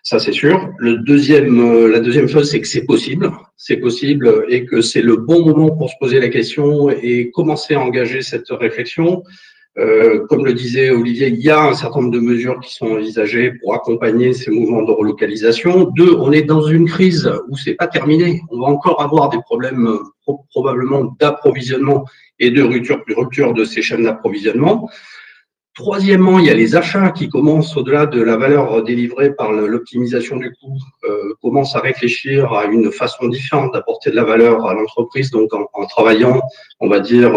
Ça, 0.03 0.19
c'est 0.19 0.33
sûr. 0.33 0.71
La 0.81 0.95
deuxième 0.97 2.29
chose, 2.29 2.51
c'est 2.51 2.63
que 2.63 2.69
c'est 2.69 2.87
possible. 2.87 3.31
C'est 3.57 3.77
possible 3.77 4.47
et 4.49 4.65
que 4.65 4.81
c'est 4.81 5.03
le 5.03 5.17
bon 5.17 5.45
moment 5.45 5.77
pour 5.77 5.91
se 5.91 5.97
poser 6.01 6.19
la 6.19 6.29
question 6.29 6.89
et 6.89 7.31
commencer 7.31 7.75
à 7.75 7.81
engager 7.81 8.23
cette 8.23 8.49
réflexion. 8.49 9.23
Euh, 9.79 10.27
comme 10.27 10.45
le 10.45 10.55
disait 10.55 10.91
Olivier, 10.91 11.29
il 11.29 11.41
y 11.41 11.51
a 11.51 11.63
un 11.63 11.75
certain 11.75 12.01
nombre 12.01 12.13
de 12.13 12.19
mesures 12.19 12.59
qui 12.61 12.75
sont 12.75 12.87
envisagées 12.87 13.53
pour 13.53 13.75
accompagner 13.75 14.33
ces 14.33 14.51
mouvements 14.51 14.83
de 14.83 14.91
relocalisation. 14.91 15.85
Deux, 15.97 16.15
on 16.17 16.33
est 16.33 16.43
dans 16.43 16.63
une 16.63 16.87
crise 16.87 17.31
où 17.49 17.57
c'est 17.57 17.75
pas 17.75 17.87
terminé. 17.87 18.43
On 18.51 18.61
va 18.61 18.67
encore 18.67 19.01
avoir 19.01 19.29
des 19.29 19.39
problèmes 19.39 19.87
euh, 19.87 20.35
probablement 20.51 21.17
d'approvisionnement 21.21 22.05
et 22.41 22.51
de 22.51 22.63
rupture, 22.63 23.03
rupture 23.17 23.55
de 23.55 23.65
ces 23.65 23.83
chaînes 23.83 24.03
d'approvisionnement. 24.03 24.89
Troisièmement, 25.79 26.41
il 26.41 26.47
y 26.47 26.51
a 26.51 26.55
les 26.55 26.75
achats 26.75 27.11
qui 27.11 27.29
commencent 27.29 27.77
au-delà 27.77 28.07
de 28.07 28.21
la 28.21 28.37
valeur 28.37 28.83
délivrée 28.83 29.33
par 29.33 29.53
l'optimisation 29.53 30.37
du 30.37 30.51
coût, 30.51 30.77
euh, 31.05 31.35
commencent 31.41 31.77
à 31.77 31.79
réfléchir 31.79 32.53
à 32.53 32.65
une 32.65 32.91
façon 32.91 33.29
différente 33.29 33.75
d'apporter 33.75 34.11
de 34.11 34.17
la 34.17 34.25
valeur 34.25 34.67
à 34.67 34.75
l'entreprise, 34.75 35.31
donc 35.31 35.55
en, 35.55 35.87
travaillant, 35.87 36.43
on 36.81 36.89
va 36.89 36.99
dire, 36.99 37.33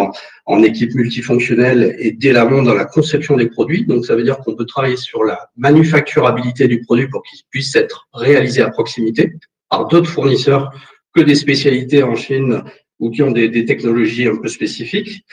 en, 0.47 0.63
équipe 0.63 0.95
multifonctionnelle 0.95 1.95
et 1.99 2.13
dès 2.13 2.31
l'amont 2.31 2.63
dans 2.63 2.73
la 2.73 2.85
conception 2.85 3.37
des 3.37 3.47
produits. 3.47 3.85
Donc 3.85 4.07
ça 4.07 4.15
veut 4.15 4.23
dire 4.23 4.39
qu'on 4.39 4.55
peut 4.55 4.65
travailler 4.65 4.97
sur 4.97 5.23
la 5.23 5.51
manufacturabilité 5.55 6.67
du 6.67 6.81
produit 6.81 7.07
pour 7.09 7.21
qu'il 7.21 7.41
puisse 7.51 7.75
être 7.75 8.07
réalisé 8.11 8.63
à 8.63 8.71
proximité 8.71 9.33
par 9.69 9.87
d'autres 9.87 10.09
fournisseurs 10.09 10.71
que 11.13 11.21
des 11.21 11.35
spécialités 11.35 12.01
en 12.01 12.15
Chine 12.15 12.63
ou 12.97 13.11
qui 13.11 13.21
ont 13.21 13.29
des, 13.29 13.49
des 13.49 13.65
technologies 13.65 14.27
un 14.27 14.37
peu 14.37 14.47
spécifiques. 14.47 15.23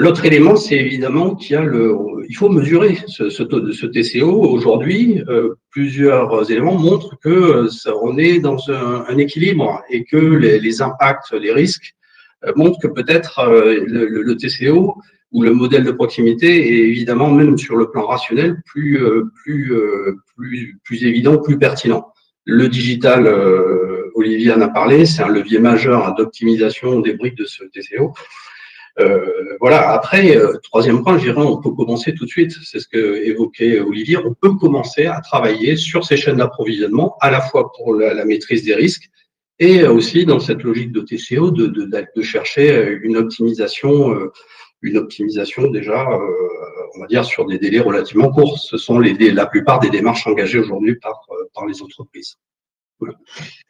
L'autre 0.00 0.24
élément, 0.24 0.54
c'est 0.54 0.76
évidemment 0.76 1.34
qu'il 1.34 1.54
y 1.54 1.56
a 1.56 1.64
le, 1.64 1.92
il 2.28 2.36
faut 2.36 2.48
mesurer 2.48 2.96
ce, 3.08 3.30
ce, 3.30 3.42
ce 3.42 3.86
TCO. 3.86 4.30
Aujourd'hui, 4.30 5.24
euh, 5.28 5.56
plusieurs 5.70 6.48
éléments 6.52 6.78
montrent 6.78 7.18
que 7.18 7.28
euh, 7.28 7.92
on 8.00 8.16
est 8.16 8.38
dans 8.38 8.58
un, 8.70 9.18
équilibre 9.18 9.82
et 9.90 10.04
que 10.04 10.16
les, 10.16 10.60
les, 10.60 10.82
impacts, 10.82 11.32
les 11.32 11.52
risques 11.52 11.96
euh, 12.46 12.52
montrent 12.54 12.78
que 12.78 12.86
peut-être 12.86 13.44
le, 13.88 14.06
le, 14.06 14.36
TCO 14.36 14.94
ou 15.32 15.42
le 15.42 15.52
modèle 15.52 15.82
de 15.82 15.90
proximité 15.90 16.46
est 16.46 16.88
évidemment 16.90 17.32
même 17.32 17.58
sur 17.58 17.74
le 17.74 17.90
plan 17.90 18.06
rationnel 18.06 18.62
plus 18.66 19.00
plus 19.42 19.74
plus 20.36 20.78
plus 20.84 21.04
évident, 21.06 21.38
plus 21.38 21.58
pertinent. 21.58 22.12
Le 22.44 22.68
digital, 22.68 23.26
Olivier 24.14 24.52
en 24.52 24.60
a 24.60 24.68
parlé, 24.68 25.06
c'est 25.06 25.24
un 25.24 25.28
levier 25.28 25.58
majeur 25.58 26.14
d'optimisation 26.14 27.00
des 27.00 27.14
briques 27.14 27.36
de 27.36 27.46
ce 27.46 27.64
TCO. 27.64 28.14
Euh, 29.00 29.56
voilà. 29.60 29.90
Après, 29.90 30.36
euh, 30.36 30.58
troisième 30.62 31.02
point, 31.02 31.18
je 31.18 31.24
dirais, 31.24 31.40
on 31.40 31.60
peut 31.60 31.70
commencer 31.70 32.14
tout 32.14 32.24
de 32.24 32.30
suite. 32.30 32.52
C'est 32.64 32.80
ce 32.80 32.88
que 32.88 33.16
évoquait 33.24 33.80
Olivier. 33.80 34.16
On 34.16 34.34
peut 34.34 34.54
commencer 34.54 35.06
à 35.06 35.20
travailler 35.20 35.76
sur 35.76 36.04
ces 36.04 36.16
chaînes 36.16 36.38
d'approvisionnement, 36.38 37.16
à 37.20 37.30
la 37.30 37.40
fois 37.40 37.72
pour 37.72 37.94
la, 37.94 38.24
maîtrise 38.24 38.64
des 38.64 38.74
risques 38.74 39.08
et 39.60 39.84
aussi 39.84 40.24
dans 40.24 40.38
cette 40.38 40.62
logique 40.62 40.92
de 40.92 41.00
TCO 41.00 41.50
de, 41.50 42.22
chercher 42.22 42.98
une 43.02 43.16
optimisation, 43.16 44.12
euh, 44.12 44.32
une 44.82 44.96
optimisation 44.96 45.68
déjà, 45.68 46.08
on 46.94 47.00
va 47.00 47.06
dire 47.08 47.24
sur 47.24 47.44
des 47.46 47.58
délais 47.58 47.80
relativement 47.80 48.30
courts. 48.30 48.58
Ce 48.58 48.76
sont 48.76 49.00
les, 49.00 49.14
la 49.32 49.46
plupart 49.46 49.80
des 49.80 49.90
démarches 49.90 50.26
engagées 50.26 50.60
aujourd'hui 50.60 50.96
par, 50.96 51.20
par 51.54 51.66
les 51.66 51.82
entreprises. 51.82 52.36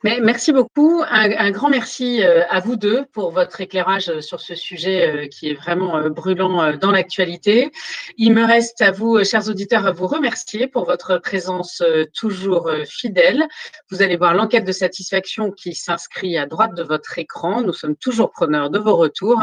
Merci 0.04 0.52
beaucoup. 0.52 1.02
Un, 1.08 1.50
grand 1.50 1.68
merci 1.68 2.22
euh, 2.22 2.44
à 2.48 2.60
vous 2.60 2.76
deux 2.76 3.04
pour 3.12 3.30
votre 3.30 3.60
éclairage 3.60 4.20
sur 4.20 4.40
ce 4.40 4.54
sujet 4.54 5.08
euh, 5.08 5.26
qui 5.26 5.50
est 5.50 5.54
vraiment 5.54 5.96
euh, 5.96 6.08
brûlant 6.08 6.72
dans 6.78 6.90
l'actualité. 6.90 7.70
Il 8.16 8.32
me 8.32 8.44
reste 8.44 8.80
à 8.80 8.90
vous, 8.90 9.22
chers 9.24 9.48
auditeurs, 9.48 9.86
à 9.86 9.92
vous 9.92 10.06
remercier 10.06 10.66
pour 10.66 10.84
votre 10.84 11.18
présence 11.18 11.82
toujours 12.14 12.70
fidèle. 12.86 13.46
Vous 13.90 14.02
allez 14.02 14.16
voir 14.16 14.34
l'enquête 14.34 14.64
de 14.64 14.72
satisfaction 14.72 15.50
qui 15.50 15.74
s'inscrit 15.74 16.38
à 16.38 16.46
droite 16.46 16.74
de 16.74 16.82
votre 16.82 17.18
écran. 17.18 17.62
Nous 17.62 17.72
sommes 17.72 17.96
toujours 17.96 18.30
preneurs 18.30 18.70
de 18.70 18.78
vos 18.78 18.96
retours. 18.96 19.42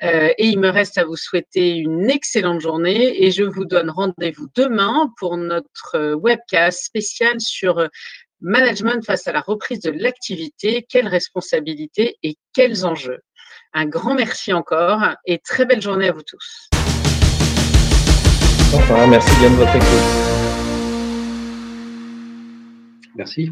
Et 0.00 0.46
il 0.46 0.58
me 0.58 0.68
reste 0.68 0.98
à 0.98 1.04
vous 1.04 1.16
souhaiter 1.16 1.76
une 1.76 2.10
excellente 2.10 2.60
journée 2.60 3.24
et 3.24 3.30
je 3.30 3.44
vous 3.44 3.64
donne 3.64 3.90
rendez-vous 3.90 4.48
demain 4.54 5.12
pour 5.18 5.36
notre 5.36 6.14
webcast 6.14 6.84
spécial 6.84 7.40
sur 7.40 7.88
Management 8.42 9.04
face 9.04 9.26
à 9.26 9.32
la 9.32 9.40
reprise 9.40 9.80
de 9.80 9.90
l'activité, 9.90 10.86
quelles 10.88 11.08
responsabilités 11.08 12.16
et 12.22 12.36
quels 12.54 12.86
enjeux 12.86 13.20
Un 13.74 13.86
grand 13.86 14.14
merci 14.14 14.52
encore 14.52 15.02
et 15.26 15.38
très 15.38 15.66
belle 15.66 15.82
journée 15.82 16.08
à 16.08 16.12
vous 16.12 16.22
tous. 16.22 16.70
merci 19.08 19.38
bien 19.40 19.50
de 19.50 19.56
votre 19.56 19.76
écoute. 19.76 20.30
Merci. 23.16 23.50